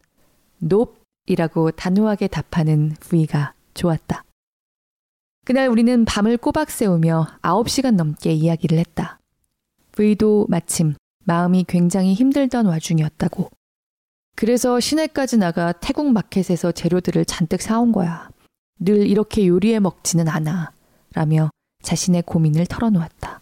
높이라고 0.59 1.71
단호하게 1.71 2.27
답하는 2.27 2.95
부위가 2.99 3.53
좋았다. 3.73 4.23
그날 5.45 5.67
우리는 5.67 6.05
밤을 6.05 6.37
꼬박 6.37 6.71
새우며 6.71 7.27
9시간 7.41 7.95
넘게 7.95 8.31
이야기를 8.31 8.77
했다. 8.77 9.19
부위도 9.91 10.47
마침 10.49 10.95
마음이 11.25 11.65
굉장히 11.67 12.13
힘들던 12.13 12.65
와중이었다고. 12.65 13.49
그래서 14.35 14.79
시내까지 14.79 15.37
나가 15.37 15.71
태국 15.73 16.11
마켓에서 16.11 16.71
재료들을 16.71 17.25
잔뜩 17.25 17.61
사온 17.61 17.91
거야. 17.91 18.29
늘 18.79 19.07
이렇게 19.07 19.47
요리해 19.47 19.79
먹지는 19.79 20.27
않아. 20.27 20.71
라며 21.13 21.49
자신의 21.83 22.23
고민을 22.23 22.65
털어놓았다. 22.65 23.41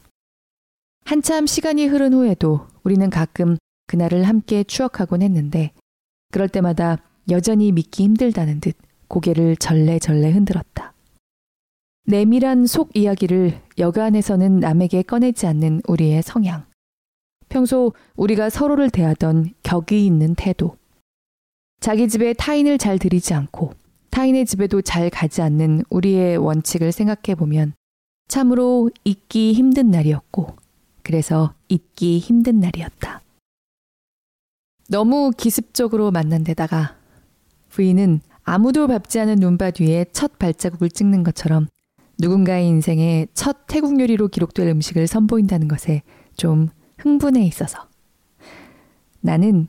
한참 1.05 1.47
시간이 1.47 1.87
흐른 1.87 2.13
후에도 2.13 2.67
우리는 2.83 3.09
가끔 3.09 3.57
그날을 3.87 4.23
함께 4.23 4.63
추억하곤 4.63 5.21
했는데 5.21 5.71
그럴 6.31 6.49
때마다 6.49 6.97
여전히 7.29 7.71
믿기 7.71 8.03
힘들다는 8.03 8.59
듯 8.59 8.75
고개를 9.07 9.57
절레절레 9.57 10.31
흔들었다. 10.31 10.93
내밀한 12.05 12.65
속 12.65 12.95
이야기를 12.95 13.61
여간에서는 13.77 14.59
남에게 14.59 15.03
꺼내지 15.03 15.45
않는 15.47 15.81
우리의 15.87 16.23
성향. 16.23 16.65
평소 17.49 17.93
우리가 18.15 18.49
서로를 18.49 18.89
대하던 18.89 19.53
격이 19.63 20.05
있는 20.05 20.33
태도. 20.35 20.77
자기 21.79 22.07
집에 22.07 22.33
타인을 22.33 22.77
잘 22.77 22.97
들이지 22.97 23.33
않고 23.33 23.73
타인의 24.11 24.45
집에도 24.45 24.81
잘 24.81 25.09
가지 25.09 25.41
않는 25.41 25.83
우리의 25.89 26.37
원칙을 26.37 26.91
생각해 26.91 27.35
보면 27.35 27.73
참으로 28.31 28.89
잊기 29.03 29.51
힘든 29.51 29.91
날이었고, 29.91 30.55
그래서 31.03 31.53
잊기 31.67 32.17
힘든 32.17 32.61
날이었다. 32.61 33.19
너무 34.87 35.31
기습적으로 35.35 36.11
만난 36.11 36.45
데다가 36.45 36.95
부인은 37.71 38.21
아무도 38.43 38.87
밟지 38.87 39.19
않은 39.19 39.35
눈밭 39.35 39.81
위에 39.81 40.05
첫 40.13 40.39
발자국을 40.39 40.89
찍는 40.89 41.23
것처럼 41.23 41.67
누군가의 42.19 42.69
인생에 42.69 43.27
첫 43.33 43.67
태국 43.67 43.99
요리로 43.99 44.29
기록될 44.29 44.65
음식을 44.65 45.07
선보인다는 45.07 45.67
것에 45.67 46.01
좀 46.37 46.69
흥분해 46.99 47.43
있어서 47.47 47.89
나는 49.19 49.67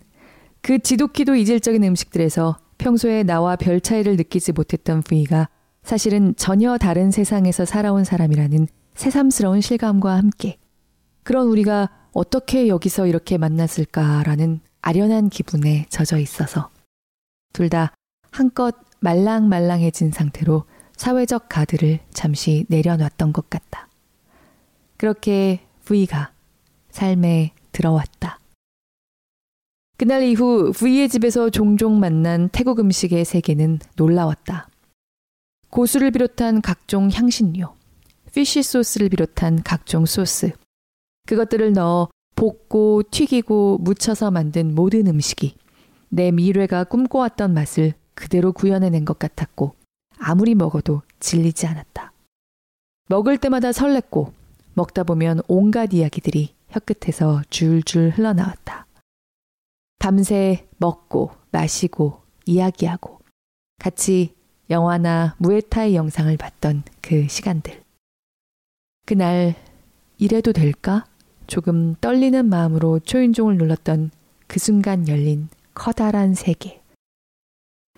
그 0.60 0.78
지독히도 0.78 1.34
이질적인 1.34 1.82
음식들에서 1.82 2.60
평소에 2.78 3.24
나와 3.24 3.56
별 3.56 3.80
차이를 3.80 4.14
느끼지 4.14 4.52
못했던 4.52 5.02
부이가 5.02 5.48
사실은 5.82 6.34
전혀 6.36 6.78
다른 6.78 7.10
세상에서 7.10 7.64
살아온 7.64 8.04
사람이라는 8.04 8.68
새삼스러운 8.94 9.60
실감과 9.60 10.16
함께 10.16 10.58
그런 11.22 11.48
우리가 11.48 11.88
어떻게 12.12 12.68
여기서 12.68 13.06
이렇게 13.06 13.38
만났을까라는 13.38 14.60
아련한 14.82 15.28
기분에 15.28 15.86
젖어 15.88 16.18
있어서 16.18 16.70
둘 17.52 17.68
다 17.68 17.92
한껏 18.30 18.74
말랑말랑해진 19.00 20.10
상태로 20.10 20.64
사회적 20.96 21.48
가드를 21.48 22.00
잠시 22.12 22.64
내려놨던 22.68 23.32
것 23.32 23.50
같다. 23.50 23.88
그렇게 24.96 25.60
부이가 25.84 26.32
삶에 26.90 27.52
들어왔다. 27.72 28.38
그날 29.98 30.22
이후 30.22 30.72
부이의 30.72 31.08
집에서 31.08 31.50
종종 31.50 31.98
만난 32.00 32.48
태국 32.50 32.78
음식의 32.78 33.24
세계는 33.24 33.80
놀라웠다. 33.96 34.68
고수를 35.72 36.10
비롯한 36.10 36.60
각종 36.60 37.10
향신료, 37.10 37.74
피쉬 38.34 38.62
소스를 38.62 39.08
비롯한 39.08 39.62
각종 39.62 40.04
소스, 40.04 40.52
그것들을 41.26 41.72
넣어 41.72 42.10
볶고 42.36 43.04
튀기고 43.10 43.78
무쳐서 43.78 44.30
만든 44.30 44.74
모든 44.74 45.06
음식이 45.06 45.56
내 46.10 46.30
미래가 46.30 46.84
꿈꿔왔던 46.84 47.54
맛을 47.54 47.94
그대로 48.14 48.52
구현해낸 48.52 49.06
것 49.06 49.18
같았고 49.18 49.74
아무리 50.18 50.54
먹어도 50.54 51.00
질리지 51.20 51.66
않았다. 51.66 52.12
먹을 53.08 53.38
때마다 53.38 53.70
설렜고 53.70 54.30
먹다 54.74 55.04
보면 55.04 55.40
온갖 55.48 55.94
이야기들이 55.94 56.54
혀끝에서 56.68 57.44
줄줄 57.48 58.10
흘러나왔다. 58.10 58.86
밤새 59.98 60.68
먹고 60.76 61.30
마시고 61.50 62.20
이야기하고 62.44 63.20
같이 63.78 64.34
영화나 64.72 65.36
무에타이 65.38 65.94
영상을 65.94 66.36
봤던 66.36 66.82
그 67.00 67.28
시간들. 67.28 67.82
그날 69.06 69.54
이래도 70.18 70.52
될까? 70.52 71.04
조금 71.46 71.94
떨리는 71.96 72.48
마음으로 72.48 72.98
초인종을 73.00 73.58
눌렀던 73.58 74.10
그 74.48 74.58
순간 74.58 75.06
열린 75.08 75.48
커다란 75.74 76.34
세계. 76.34 76.82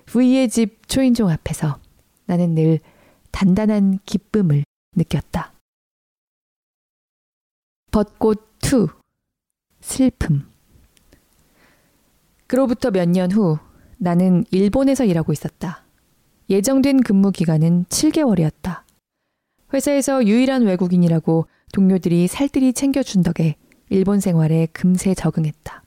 부이의 0.06 0.48
집 0.50 0.88
초인종 0.88 1.31
앞에서 1.31 1.79
나는 2.27 2.54
늘 2.54 2.81
단단한 3.31 4.00
기쁨을 4.04 4.64
느꼈다. 4.96 5.52
벚꽃 7.90 8.50
2 8.64 8.88
슬픔 9.81 10.50
그로부터 12.46 12.90
몇 12.90 13.08
년 13.08 13.31
후 13.31 13.58
나는 13.98 14.44
일본에서 14.50 15.04
일하고 15.04 15.33
있었다. 15.33 15.83
예정된 16.50 17.02
근무 17.02 17.32
기간은 17.32 17.84
7개월이었다. 17.84 18.82
회사에서 19.72 20.24
유일한 20.26 20.62
외국인이라고 20.62 21.46
동료들이 21.72 22.28
살뜰히 22.28 22.72
챙겨준 22.72 23.22
덕에 23.22 23.56
일본 23.88 24.20
생활에 24.20 24.66
금세 24.72 25.14
적응했다. 25.14 25.82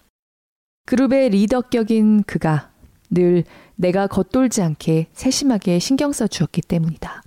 그룹의 0.85 1.29
리더격인 1.29 2.23
그가 2.23 2.71
늘 3.09 3.43
내가 3.75 4.07
겉돌지 4.07 4.61
않게 4.61 5.07
세심하게 5.13 5.79
신경 5.79 6.11
써 6.11 6.27
주었기 6.27 6.61
때문이다. 6.61 7.23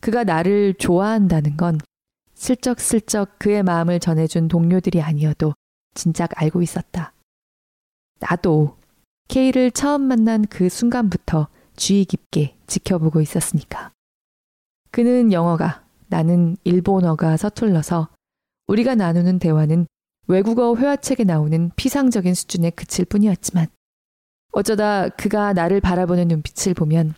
그가 0.00 0.24
나를 0.24 0.74
좋아한다는 0.74 1.56
건 1.56 1.78
슬쩍슬쩍 2.34 3.38
그의 3.38 3.62
마음을 3.62 4.00
전해준 4.00 4.48
동료들이 4.48 5.00
아니어도 5.02 5.54
진작 5.94 6.30
알고 6.40 6.62
있었다. 6.62 7.12
나도 8.18 8.76
K를 9.28 9.70
처음 9.70 10.02
만난 10.02 10.46
그 10.46 10.68
순간부터 10.68 11.48
주의 11.80 12.04
깊게 12.04 12.56
지켜보고 12.66 13.22
있었으니까. 13.22 13.90
그는 14.90 15.32
영어가, 15.32 15.82
나는 16.08 16.58
일본어가 16.62 17.38
서툴러서 17.38 18.10
우리가 18.66 18.94
나누는 18.94 19.38
대화는 19.38 19.86
외국어 20.28 20.76
회화책에 20.76 21.24
나오는 21.24 21.70
피상적인 21.76 22.34
수준에 22.34 22.68
그칠 22.68 23.06
뿐이었지만 23.06 23.66
어쩌다 24.52 25.08
그가 25.08 25.54
나를 25.54 25.80
바라보는 25.80 26.28
눈빛을 26.28 26.74
보면 26.74 27.14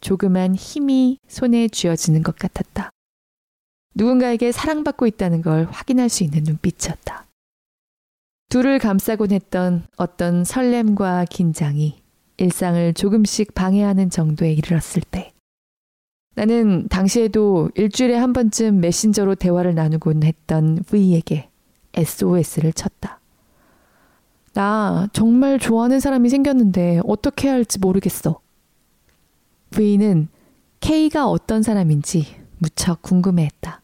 조그만 0.00 0.56
힘이 0.56 1.18
손에 1.28 1.68
쥐어지는 1.68 2.24
것 2.24 2.34
같았다. 2.34 2.90
누군가에게 3.94 4.50
사랑받고 4.50 5.06
있다는 5.06 5.40
걸 5.40 5.66
확인할 5.70 6.08
수 6.08 6.24
있는 6.24 6.42
눈빛이었다. 6.42 7.26
둘을 8.48 8.80
감싸곤 8.80 9.30
했던 9.30 9.86
어떤 9.96 10.42
설렘과 10.42 11.26
긴장이 11.26 12.02
일상을 12.40 12.94
조금씩 12.94 13.54
방해하는 13.54 14.10
정도에 14.10 14.52
이르렀을 14.52 15.02
때 15.02 15.32
나는 16.34 16.88
당시에도 16.88 17.70
일주일에 17.74 18.16
한 18.16 18.32
번쯤 18.32 18.80
메신저로 18.80 19.34
대화를 19.34 19.74
나누곤 19.74 20.22
했던 20.22 20.82
V에게 20.84 21.50
SOS를 21.94 22.72
쳤다. 22.72 23.20
나 24.54 25.08
정말 25.12 25.58
좋아하는 25.58 26.00
사람이 26.00 26.28
생겼는데 26.28 27.00
어떻게 27.04 27.48
할지 27.48 27.78
모르겠어. 27.78 28.40
V는 29.70 30.28
K가 30.80 31.28
어떤 31.28 31.62
사람인지 31.62 32.26
무척 32.58 33.02
궁금해했다. 33.02 33.82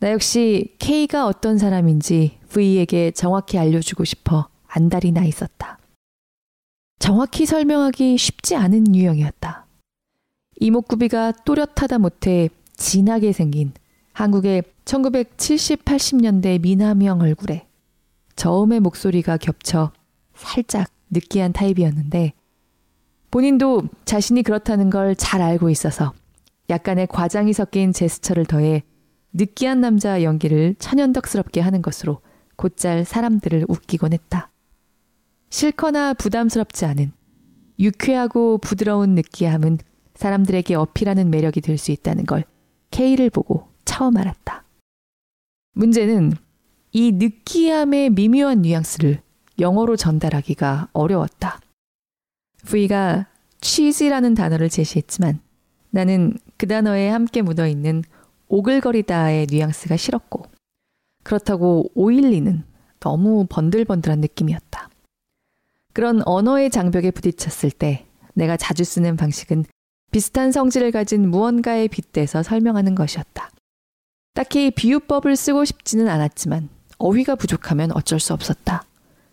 나 0.00 0.10
역시 0.10 0.74
K가 0.78 1.26
어떤 1.26 1.58
사람인지 1.58 2.38
V에게 2.48 3.12
정확히 3.12 3.56
알려주고 3.58 4.04
싶어 4.04 4.48
안달이 4.66 5.12
나 5.12 5.24
있었다. 5.24 5.78
정확히 7.02 7.46
설명하기 7.46 8.16
쉽지 8.16 8.54
않은 8.54 8.94
유형이었다. 8.94 9.66
이목구비가 10.60 11.32
또렷하다 11.44 11.98
못해 11.98 12.48
진하게 12.76 13.32
생긴 13.32 13.72
한국의 14.12 14.62
1970, 14.84 15.84
80년대 15.84 16.60
미남형 16.60 17.20
얼굴에 17.20 17.66
저음의 18.36 18.78
목소리가 18.78 19.36
겹쳐 19.38 19.90
살짝 20.36 20.92
느끼한 21.10 21.52
타입이었는데 21.52 22.34
본인도 23.32 23.82
자신이 24.04 24.44
그렇다는 24.44 24.88
걸 24.88 25.16
잘 25.16 25.42
알고 25.42 25.70
있어서 25.70 26.12
약간의 26.70 27.08
과장이 27.08 27.52
섞인 27.52 27.92
제스처를 27.92 28.46
더해 28.46 28.84
느끼한 29.32 29.80
남자 29.80 30.22
연기를 30.22 30.76
천연덕스럽게 30.78 31.62
하는 31.62 31.82
것으로 31.82 32.20
곧잘 32.54 33.04
사람들을 33.04 33.64
웃기곤 33.66 34.12
했다. 34.12 34.51
싫거나 35.52 36.14
부담스럽지 36.14 36.86
않은 36.86 37.12
유쾌하고 37.78 38.56
부드러운 38.56 39.10
느끼함은 39.10 39.78
사람들에게 40.14 40.74
어필하는 40.74 41.30
매력이 41.30 41.60
될 41.60 41.76
수 41.76 41.92
있다는 41.92 42.24
걸 42.24 42.44
K를 42.90 43.28
보고 43.28 43.68
처음 43.84 44.16
알았다. 44.16 44.64
문제는 45.74 46.32
이 46.92 47.12
느끼함의 47.12 48.10
미묘한 48.10 48.62
뉘앙스를 48.62 49.20
영어로 49.58 49.96
전달하기가 49.96 50.88
어려웠다. 50.94 51.60
V가 52.64 53.26
cheesy라는 53.60 54.34
단어를 54.34 54.70
제시했지만 54.70 55.40
나는 55.90 56.32
그 56.56 56.66
단어에 56.66 57.10
함께 57.10 57.42
묻어 57.42 57.68
있는 57.68 58.02
오글거리다의 58.48 59.48
뉘앙스가 59.50 59.98
싫었고 59.98 60.46
그렇다고 61.24 61.90
오일리는 61.94 62.64
너무 63.00 63.46
번들번들한 63.50 64.20
느낌이었다. 64.20 64.88
그런 65.92 66.22
언어의 66.24 66.70
장벽에 66.70 67.10
부딪혔을 67.10 67.70
때 67.70 68.06
내가 68.34 68.56
자주 68.56 68.84
쓰는 68.84 69.16
방식은 69.16 69.64
비슷한 70.10 70.52
성질을 70.52 70.90
가진 70.90 71.30
무언가에 71.30 71.88
빗대서 71.88 72.42
설명하는 72.42 72.94
것이었다. 72.94 73.50
딱히 74.34 74.70
비유법을 74.70 75.36
쓰고 75.36 75.64
싶지는 75.64 76.08
않았지만 76.08 76.68
어휘가 76.98 77.34
부족하면 77.34 77.92
어쩔 77.92 78.20
수 78.20 78.32
없었다. 78.32 78.84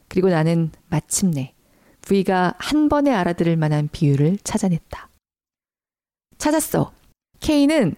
그리고 0.08 0.30
나는 0.30 0.72
마침내 0.90 1.54
V가 2.02 2.56
한 2.58 2.90
번에 2.90 3.12
알아들을 3.12 3.56
만한 3.56 3.90
비유를 3.92 4.40
찾아냈다. 4.44 5.10
찾았어. 6.38 6.92
K는 7.40 7.96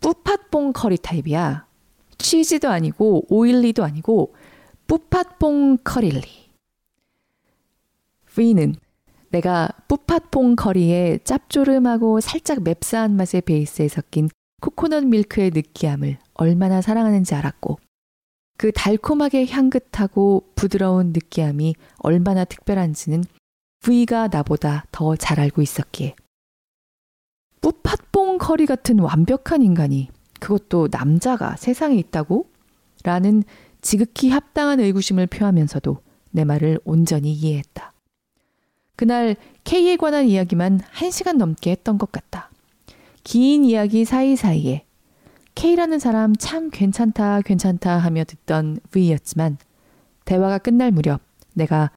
뿌팟봉 0.00 0.72
커리 0.72 0.96
타입이야. 0.96 1.66
치즈도 2.18 2.68
아니고 2.68 3.26
오일리도 3.28 3.84
아니고 3.84 4.34
뿌팟봉 4.86 5.78
커릴리. 5.84 6.41
V는 8.34 8.74
내가 9.30 9.68
뿌팟퐁 9.88 10.56
커리에 10.56 11.18
짭조름하고 11.24 12.20
살짝 12.20 12.62
맵싸한 12.62 13.16
맛의 13.16 13.42
베이스에 13.42 13.88
섞인 13.88 14.28
코코넛 14.60 15.04
밀크의 15.04 15.50
느끼함을 15.54 16.18
얼마나 16.34 16.80
사랑하는지 16.80 17.34
알았고 17.34 17.78
그 18.58 18.70
달콤하게 18.72 19.46
향긋하고 19.46 20.52
부드러운 20.54 21.08
느끼함이 21.12 21.74
얼마나 21.98 22.44
특별한지는 22.44 23.24
V가 23.82 24.28
나보다 24.28 24.84
더 24.92 25.16
잘 25.16 25.40
알고 25.40 25.62
있었기에 25.62 26.14
뿌팟봉 27.60 28.38
커리 28.38 28.66
같은 28.66 28.98
완벽한 28.98 29.62
인간이 29.62 30.08
그것도 30.40 30.88
남자가 30.90 31.56
세상에 31.56 31.96
있다고? 31.96 32.50
라는 33.04 33.44
지극히 33.80 34.30
합당한 34.30 34.80
의구심을 34.80 35.28
표하면서도 35.28 35.98
내 36.30 36.44
말을 36.44 36.80
온전히 36.84 37.32
이해했다. 37.32 37.91
그날 39.02 39.34
K에 39.64 39.96
관한 39.96 40.26
이야기만 40.26 40.78
1시간 40.78 41.36
넘게 41.36 41.72
했던 41.72 41.98
것 41.98 42.12
같다. 42.12 42.50
긴 43.24 43.64
이야기 43.64 44.04
사이사이에 44.04 44.84
K라는 45.56 45.98
사람 45.98 46.36
참 46.36 46.70
괜찮다, 46.70 47.40
괜찮다 47.40 47.98
하며 47.98 48.22
듣던 48.22 48.78
V였지만 48.92 49.58
대화가 50.24 50.58
끝날 50.58 50.92
무렵 50.92 51.20
내가 51.52 51.90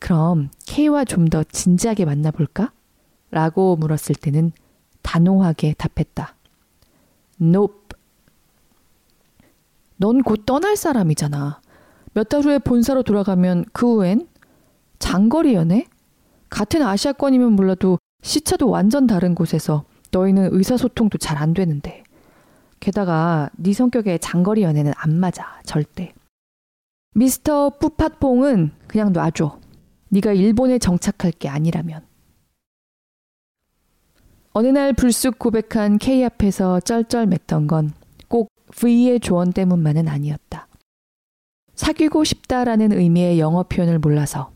그럼 0.00 0.50
K와 0.66 1.06
좀 1.06 1.30
더 1.30 1.44
진지하게 1.44 2.04
만나볼까? 2.04 2.72
라고 3.30 3.76
물었을 3.76 4.14
때는 4.14 4.52
단호하게 5.00 5.76
답했다. 5.78 6.34
Nope. 7.40 7.98
넌 9.96 10.22
곧 10.22 10.44
떠날 10.44 10.76
사람이잖아. 10.76 11.62
몇 12.12 12.28
달 12.28 12.42
후에 12.42 12.58
본사로 12.58 13.02
돌아가면 13.02 13.64
그 13.72 13.94
후엔 13.94 14.28
장거리 14.98 15.54
연애? 15.54 15.86
같은 16.54 16.82
아시아권이면 16.82 17.54
몰라도 17.54 17.98
시차도 18.22 18.70
완전 18.70 19.08
다른 19.08 19.34
곳에서 19.34 19.84
너희는 20.12 20.50
의사소통도 20.52 21.18
잘 21.18 21.36
안 21.36 21.52
되는데. 21.52 22.04
게다가 22.78 23.50
네 23.56 23.72
성격에 23.72 24.18
장거리 24.18 24.62
연애는 24.62 24.92
안 24.96 25.18
맞아. 25.18 25.60
절대. 25.64 26.14
미스터 27.16 27.70
뿌팟퐁은 27.80 28.70
그냥 28.86 29.12
놔줘. 29.12 29.58
네가 30.10 30.32
일본에 30.32 30.78
정착할 30.78 31.32
게 31.32 31.48
아니라면. 31.48 32.06
어느 34.52 34.68
날 34.68 34.92
불쑥 34.92 35.40
고백한 35.40 35.98
K 35.98 36.24
앞에서 36.24 36.78
쩔쩔맸던 36.78 37.66
건 37.66 37.90
꼭 38.28 38.48
V의 38.76 39.18
조언 39.18 39.52
때문만은 39.52 40.06
아니었다. 40.06 40.68
사귀고 41.74 42.22
싶다라는 42.22 42.92
의미의 42.92 43.40
영어 43.40 43.64
표현을 43.64 43.98
몰라서 43.98 44.52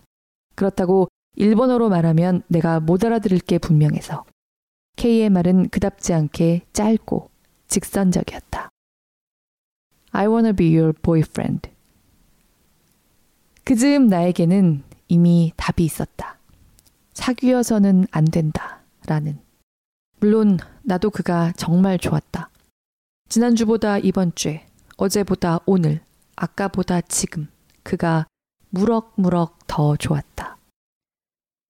그렇다고 0.54 1.08
일본어로 1.40 1.88
말하면 1.88 2.42
내가 2.48 2.80
못 2.80 3.04
알아들을 3.04 3.38
게 3.38 3.58
분명해서 3.58 4.24
K의 4.96 5.30
말은 5.30 5.68
그답지 5.68 6.12
않게 6.12 6.62
짧고 6.72 7.30
직선적이었다. 7.68 8.68
I 10.10 10.26
wanna 10.26 10.52
be 10.52 10.76
your 10.76 10.92
boyfriend. 11.00 11.70
그 13.62 13.76
즈음 13.76 14.08
나에게는 14.08 14.82
이미 15.06 15.52
답이 15.56 15.84
있었다. 15.84 16.38
사귀어서는 17.14 18.08
안 18.10 18.24
된다. 18.24 18.80
라는. 19.06 19.38
물론 20.18 20.58
나도 20.82 21.10
그가 21.10 21.52
정말 21.56 21.98
좋았다. 21.98 22.50
지난주보다 23.28 23.98
이번 23.98 24.34
주에, 24.34 24.66
어제보다 24.96 25.60
오늘, 25.66 26.00
아까보다 26.34 27.00
지금, 27.02 27.46
그가 27.84 28.26
무럭무럭 28.70 29.66
더 29.68 29.94
좋았다. 29.96 30.57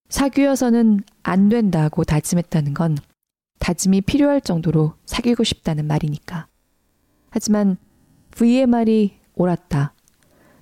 사귀어서는 0.08 1.00
안 1.22 1.48
된다고 1.48 2.04
다짐했다는 2.04 2.74
건 2.74 2.96
다짐이 3.58 4.02
필요할 4.02 4.40
정도로 4.40 4.94
사귀고 5.06 5.44
싶다는 5.44 5.86
말이니까. 5.86 6.46
하지만 7.30 7.76
V의 8.30 8.66
말이 8.66 9.18
옳았다. 9.34 9.92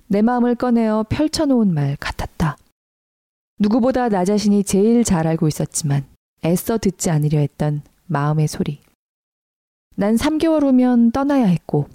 내 0.07 0.21
마음을 0.21 0.55
꺼내어 0.55 1.05
펼쳐놓은 1.09 1.73
말 1.73 1.95
같았다. 1.97 2.57
누구보다 3.59 4.09
나 4.09 4.25
자신이 4.25 4.63
제일 4.63 5.03
잘 5.03 5.27
알고 5.27 5.47
있었지만 5.47 6.05
애써 6.45 6.77
듣지 6.77 7.09
않으려 7.09 7.39
했던 7.39 7.81
마음의 8.05 8.47
소리. 8.47 8.79
난 9.95 10.15
3개월 10.15 10.63
후면 10.63 11.11
떠나야 11.11 11.45
했고 11.45 11.87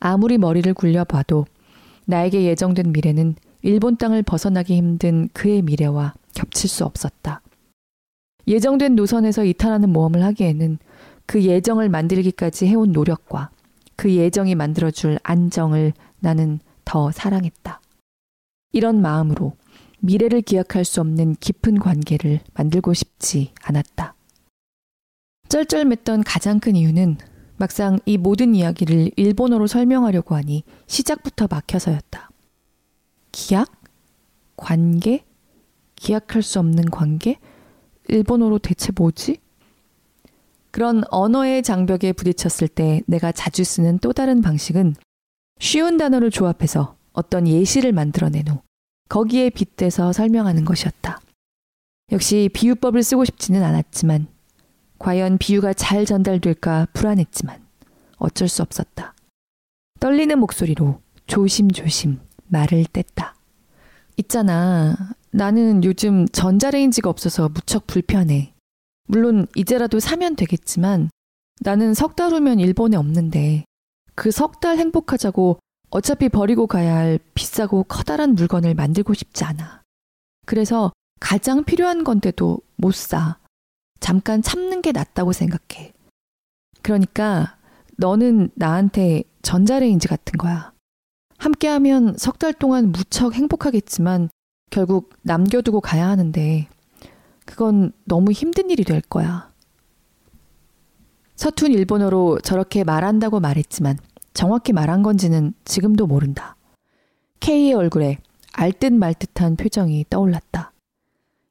아무리 0.00 0.38
머리를 0.38 0.72
굴려봐도 0.74 1.46
나에게 2.06 2.44
예정된 2.44 2.92
미래는 2.92 3.36
일본 3.62 3.96
땅을 3.96 4.22
벗어나기 4.22 4.76
힘든 4.76 5.28
그의 5.32 5.62
미래와 5.62 6.14
겹칠 6.34 6.68
수 6.68 6.84
없었다. 6.84 7.40
예정된 8.46 8.94
노선에서 8.94 9.44
이탈하는 9.44 9.90
모험을 9.90 10.22
하기에는 10.22 10.78
그 11.26 11.42
예정을 11.42 11.88
만들기까지 11.88 12.66
해온 12.66 12.92
노력과 12.92 13.50
그 13.96 14.12
예정이 14.12 14.54
만들어줄 14.54 15.18
안정을 15.22 15.92
나는 16.20 16.60
더 16.84 17.10
사랑했다. 17.10 17.80
이런 18.72 19.00
마음으로 19.00 19.56
미래를 20.00 20.42
기약할 20.42 20.84
수 20.84 21.00
없는 21.00 21.36
깊은 21.36 21.78
관계를 21.78 22.40
만들고 22.52 22.92
싶지 22.92 23.52
않았다. 23.62 24.14
쩔쩔맸던 25.48 26.22
가장 26.26 26.60
큰 26.60 26.76
이유는 26.76 27.16
막상 27.56 27.98
이 28.04 28.18
모든 28.18 28.54
이야기를 28.54 29.12
일본어로 29.16 29.66
설명하려고 29.66 30.34
하니 30.34 30.64
시작부터 30.86 31.46
막혀서였다. 31.48 32.30
기약? 33.32 33.70
관계? 34.56 35.24
기약할 36.04 36.42
수 36.42 36.58
없는 36.58 36.90
관계? 36.90 37.38
일본어로 38.08 38.58
대체 38.58 38.92
뭐지? 38.94 39.38
그런 40.70 41.02
언어의 41.10 41.62
장벽에 41.62 42.12
부딪혔을 42.12 42.68
때 42.68 43.00
내가 43.06 43.32
자주 43.32 43.64
쓰는 43.64 43.98
또 44.00 44.12
다른 44.12 44.42
방식은 44.42 44.96
쉬운 45.60 45.96
단어를 45.96 46.30
조합해서 46.30 46.96
어떤 47.14 47.48
예시를 47.48 47.92
만들어낸 47.92 48.46
후 48.48 48.60
거기에 49.08 49.48
빗대서 49.48 50.12
설명하는 50.12 50.66
것이었다. 50.66 51.20
역시 52.12 52.50
비유법을 52.52 53.02
쓰고 53.02 53.24
싶지는 53.24 53.62
않았지만 53.62 54.26
과연 54.98 55.38
비유가 55.38 55.72
잘 55.72 56.04
전달될까 56.04 56.88
불안했지만 56.92 57.64
어쩔 58.18 58.48
수 58.48 58.60
없었다. 58.60 59.14
떨리는 60.00 60.38
목소리로 60.38 61.00
조심조심 61.26 62.20
말을 62.48 62.84
뗐다. 62.92 63.32
있잖아. 64.18 65.14
나는 65.34 65.82
요즘 65.82 66.26
전자레인지가 66.28 67.10
없어서 67.10 67.48
무척 67.48 67.88
불편해. 67.88 68.54
물론 69.08 69.48
이제라도 69.56 69.98
사면 69.98 70.36
되겠지만 70.36 71.10
나는 71.60 71.92
석 71.92 72.14
달 72.14 72.30
후면 72.30 72.60
일본에 72.60 72.96
없는데 72.96 73.64
그 74.14 74.30
석 74.30 74.60
달 74.60 74.78
행복하자고 74.78 75.58
어차피 75.90 76.28
버리고 76.28 76.68
가야 76.68 76.94
할 76.94 77.18
비싸고 77.34 77.82
커다란 77.84 78.36
물건을 78.36 78.74
만들고 78.74 79.12
싶지 79.14 79.42
않아. 79.42 79.82
그래서 80.46 80.92
가장 81.18 81.64
필요한 81.64 82.04
건데도 82.04 82.60
못 82.76 82.94
사. 82.94 83.38
잠깐 83.98 84.40
참는 84.40 84.82
게 84.82 84.92
낫다고 84.92 85.32
생각해. 85.32 85.92
그러니까 86.82 87.56
너는 87.96 88.50
나한테 88.54 89.24
전자레인지 89.42 90.06
같은 90.06 90.38
거야. 90.38 90.72
함께하면 91.38 92.16
석 92.18 92.38
달 92.38 92.52
동안 92.52 92.92
무척 92.92 93.34
행복하겠지만 93.34 94.28
결국 94.70 95.10
남겨두고 95.22 95.80
가야 95.80 96.08
하는데 96.08 96.68
그건 97.44 97.92
너무 98.04 98.32
힘든 98.32 98.70
일이 98.70 98.84
될 98.84 99.00
거야. 99.00 99.52
서툰 101.36 101.72
일본어로 101.72 102.38
저렇게 102.40 102.84
말한다고 102.84 103.40
말했지만 103.40 103.98
정확히 104.32 104.72
말한 104.72 105.02
건지는 105.02 105.54
지금도 105.64 106.06
모른다. 106.06 106.56
K의 107.40 107.74
얼굴에 107.74 108.18
알듯 108.52 108.92
말듯한 108.92 109.56
표정이 109.56 110.06
떠올랐다. 110.08 110.72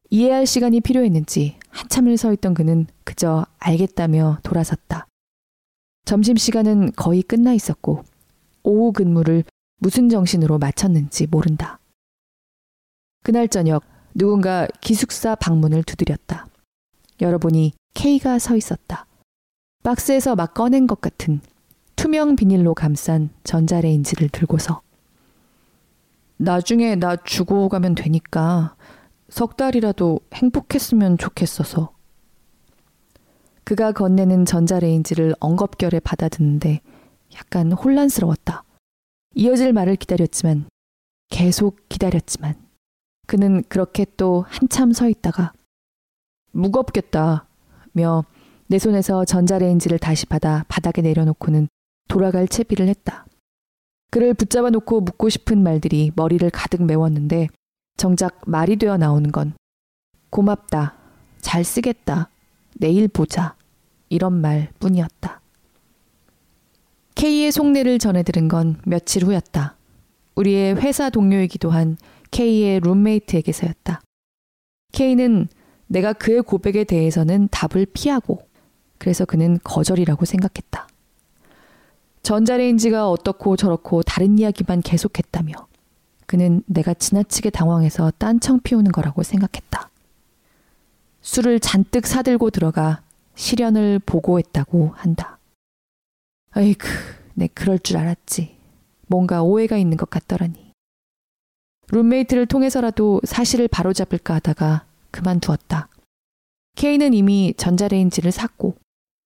이해할 0.10 0.46
시간이 0.46 0.82
필요했는지 0.82 1.58
한참을 1.70 2.18
서 2.18 2.32
있던 2.34 2.54
그는 2.54 2.88
그저 3.04 3.46
알겠다며 3.60 4.40
돌아섰다. 4.44 5.08
점심시간은 6.06 6.92
거의 6.96 7.24
끝나 7.24 7.54
있었고 7.54 8.04
오후 8.64 8.92
근무를 8.92 9.44
무슨 9.78 10.10
정신으로 10.10 10.60
마쳤는지 10.60 11.28
모른다. 11.28 11.80
그날 13.24 13.48
저녁 13.48 13.84
누군가 14.14 14.68
기숙사 14.82 15.36
방문을 15.36 15.84
두드렸다. 15.84 16.46
열어보니 17.22 17.74
K가 17.94 18.38
서 18.38 18.56
있었다. 18.56 19.06
박스에서 19.82 20.36
막 20.36 20.54
꺼낸 20.54 20.88
것 20.88 21.02
같은 21.02 21.42
투명 21.96 22.36
비닐로 22.36 22.74
감싼 22.74 23.30
전자레인지를 23.44 24.30
들고서 24.30 24.82
나중에 26.38 26.96
나 26.96 27.16
주고 27.16 27.70
가면 27.70 27.96
되니까 27.96 28.76
석 29.30 29.56
달이라도 29.56 30.20
행복했으면 30.34 31.18
좋겠어서. 31.18 31.94
그가 33.64 33.94
건네는 33.94 34.44
전자레인지를 34.46 35.36
엉겁결에 35.40 36.02
받아듣는데 36.02 36.82
약간 37.36 37.72
혼란스러웠다. 37.72 38.66
이어질 39.36 39.72
말을 39.72 39.96
기다렸지만 39.96 40.66
계속 41.30 41.88
기다렸지만 41.88 42.63
그는 43.28 43.64
그렇게 43.70 44.06
또 44.18 44.46
한참 44.48 44.92
서 44.92 45.10
있다가 45.10 45.54
무겁겠다 46.52 47.48
며 47.94 48.24
내 48.74 48.80
손에서 48.80 49.24
전자레인지를 49.24 50.00
다시 50.00 50.26
받아 50.26 50.66
바닥에 50.68 51.04
내려놓고는 51.04 51.68
돌아갈 52.08 52.48
채비를 52.48 52.88
했다. 52.88 53.26
그를 54.10 54.34
붙잡아 54.34 54.72
놓고 54.72 55.02
묻고 55.02 55.30
싶은 55.30 55.62
말들이 55.62 56.12
머리를 56.16 56.50
가득 56.50 56.84
메웠는데 56.84 57.50
정작 57.98 58.42
말이 58.48 58.78
되어 58.78 58.98
나오는 58.98 59.32
건 59.32 59.54
고맙다, 60.32 60.96
잘 61.40 61.64
쓰겠다, 61.64 62.30
내일 62.80 63.08
보자 63.08 63.56
이런 64.10 64.34
말 64.34 64.72
뿐이었다. 64.80 65.42
K의 67.14 67.52
속내를 67.52 68.00
전해 68.00 68.24
들은 68.24 68.48
건 68.48 68.82
며칠 68.86 69.24
후였다. 69.24 69.76
우리의 70.34 70.78
회사 70.78 71.12
동료이기도 71.12 71.70
한 71.70 71.98
K의 72.34 72.80
룸메이트에게서였다. 72.80 74.02
K는 74.92 75.48
내가 75.86 76.14
그의 76.14 76.42
고백에 76.42 76.84
대해서는 76.84 77.48
답을 77.52 77.86
피하고 77.94 78.48
그래서 78.98 79.24
그는 79.24 79.60
거절이라고 79.64 80.26
생각했다. 80.26 80.88
전자레인지가 82.24 83.08
어떻고 83.08 83.56
저렇고 83.56 84.02
다른 84.02 84.40
이야기만 84.40 84.82
계속했다며 84.82 85.54
그는 86.26 86.64
내가 86.66 86.96
지나치게 86.96 87.52
당황해서 87.52 88.12
딴청 88.18 88.62
피우는 88.62 88.92
거라고 88.92 89.22
생각했다. 89.22 89.92
술을 91.22 91.60
잔뜩 91.60 92.08
사들고 92.08 92.50
들어가 92.50 93.04
시련을 93.36 94.00
보고했다고 94.00 94.94
한다. 94.96 95.38
아이그, 96.52 96.88
내 97.36 97.48
그럴 97.48 97.78
줄 97.78 97.98
알았지. 97.98 98.58
뭔가 99.06 99.44
오해가 99.44 99.78
있는 99.78 99.98
것 99.98 100.10
같더라니. 100.10 100.63
룸메이트를 101.92 102.46
통해서라도 102.46 103.22
사실을 103.24 103.68
바로잡을까 103.68 104.36
하다가 104.36 104.86
그만두었다. 105.12 105.90
K는 106.76 107.14
이미 107.14 107.54
전자레인지를 107.56 108.32
샀고 108.32 108.76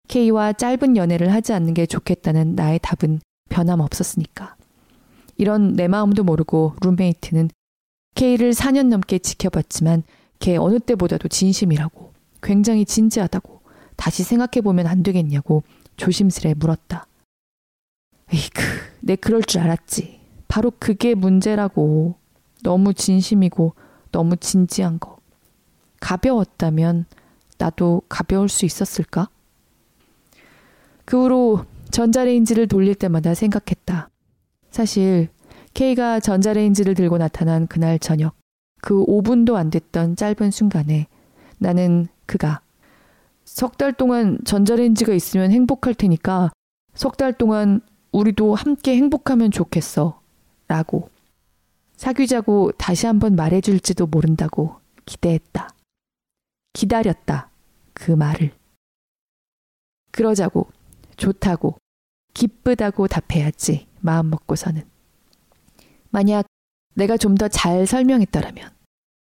K와 0.08 0.54
짧은 0.54 0.98
연애를 0.98 1.34
하지 1.34 1.54
않는 1.54 1.74
게 1.74 1.86
좋겠다는 1.86 2.56
나의 2.56 2.80
답은 2.82 3.20
변함없었으니까. 3.50 4.56
이런 5.38 5.74
내 5.74 5.88
마음도 5.88 6.24
모르고 6.24 6.76
룸메이트는 6.82 7.50
K를 8.16 8.52
4년 8.52 8.88
넘게 8.88 9.20
지켜봤지만 9.20 10.04
걔 10.40 10.58
어느 10.58 10.80
때보다도 10.80 11.28
진심이라고 11.28 12.14
굉장히 12.42 12.86
진지하다고 12.86 13.62
다시 13.96 14.24
생각해보면 14.24 14.88
안 14.88 15.04
되겠냐고 15.04 15.64
조심스레 15.98 16.56
물었다. 16.56 17.08
에이크, 18.34 18.62
내 19.02 19.16
그럴 19.16 19.42
줄 19.42 19.62
알았지. 19.62 20.20
바로 20.48 20.72
그게 20.80 21.16
문제라고. 21.16 22.16
너무 22.64 22.94
진심이고 22.94 23.74
너무 24.12 24.38
진지한 24.38 25.00
거. 25.00 25.18
가벼웠다면 26.00 27.06
나도 27.58 28.04
가벼울 28.10 28.50
수 28.50 28.66
있었을까? 28.66 29.30
그 31.06 31.22
후로 31.24 31.66
전자레인지를 31.92 32.68
돌릴 32.68 32.96
때마다 32.96 33.34
생각했다. 33.34 34.10
사실 34.72 35.30
K가 35.74 36.20
전자레인지를 36.20 36.96
들고 36.96 37.18
나타난 37.18 37.68
그날 37.68 37.98
저녁, 38.00 38.36
그 38.82 39.06
5분도 39.06 39.56
안 39.56 39.70
됐던 39.70 40.16
짧은 40.16 40.52
순간에 40.52 41.08
나는 41.60 42.08
그가 42.26 42.62
석 43.46 43.78
달 43.78 43.94
동안 43.94 44.38
전자레인지가 44.46 45.14
있으면 45.14 45.52
행복할 45.52 45.94
테니까 45.96 46.52
석 46.94 47.16
달 47.18 47.34
동안 47.34 47.82
우리도 48.12 48.56
함께 48.56 48.96
행복하면 48.96 49.52
좋겠어. 49.52 50.20
라고 50.68 51.10
사귀자고 51.98 52.72
다시 52.78 53.06
한번 53.08 53.36
말해줄지도 53.36 54.08
모른다고 54.08 54.80
기대했다. 55.06 55.70
기다렸다. 56.74 57.50
그 57.94 58.12
말을. 58.12 58.52
그러자고, 60.12 60.72
좋다고, 61.18 61.78
기쁘다고 62.34 63.08
답해야지. 63.08 63.88
마음 64.00 64.30
먹고서는. 64.30 64.84
만약 66.12 66.46
내가 66.94 67.18
좀 67.18 67.36
더 67.36 67.48
잘 67.50 67.86
설명했더라면, 67.88 68.70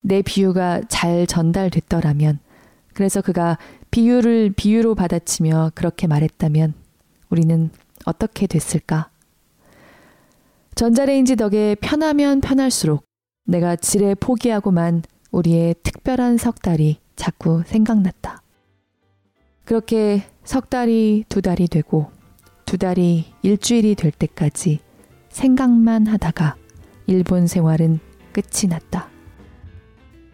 내 0.02 0.22
비유가 0.22 0.82
잘 0.88 1.28
전달됐더라면, 1.28 2.40
그래서 2.94 3.22
그가 3.22 3.58
비유를 3.92 4.54
비유로 4.56 4.96
받아치며 4.96 5.72
그렇게 5.76 6.08
말했다면, 6.08 6.74
우리는 7.30 7.70
어떻게 8.06 8.48
됐을까? 8.48 9.10
전자레인지 10.76 11.36
덕에 11.36 11.76
편하면 11.82 12.42
편할수록 12.42 13.06
내가 13.46 13.76
지레 13.76 14.16
포기하고만 14.16 15.04
우리의 15.32 15.76
특별한 15.84 16.38
석 16.38 16.62
달이 16.62 16.98
자꾸 17.16 17.64
생각났다. 17.66 18.42
그렇게 19.66 20.24
석 20.44 20.70
달이 20.70 21.26
두 21.30 21.42
달이 21.42 21.68
되고 21.68 22.12
두 22.66 22.78
달이 22.78 23.26
일주일이 23.42 23.96
될 23.96 24.12
때까지 24.12 24.80
생각만 25.30 26.08
하다가 26.08 26.56
일본 27.08 27.48
생활은 27.48 28.00
끝이 28.34 28.70
났다. 28.70 29.10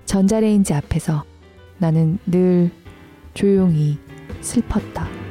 전자레인지 0.05 0.73
앞에서 0.73 1.25
나는 1.77 2.17
늘 2.25 2.71
조용히 3.33 3.99
슬펐다. 4.41 5.26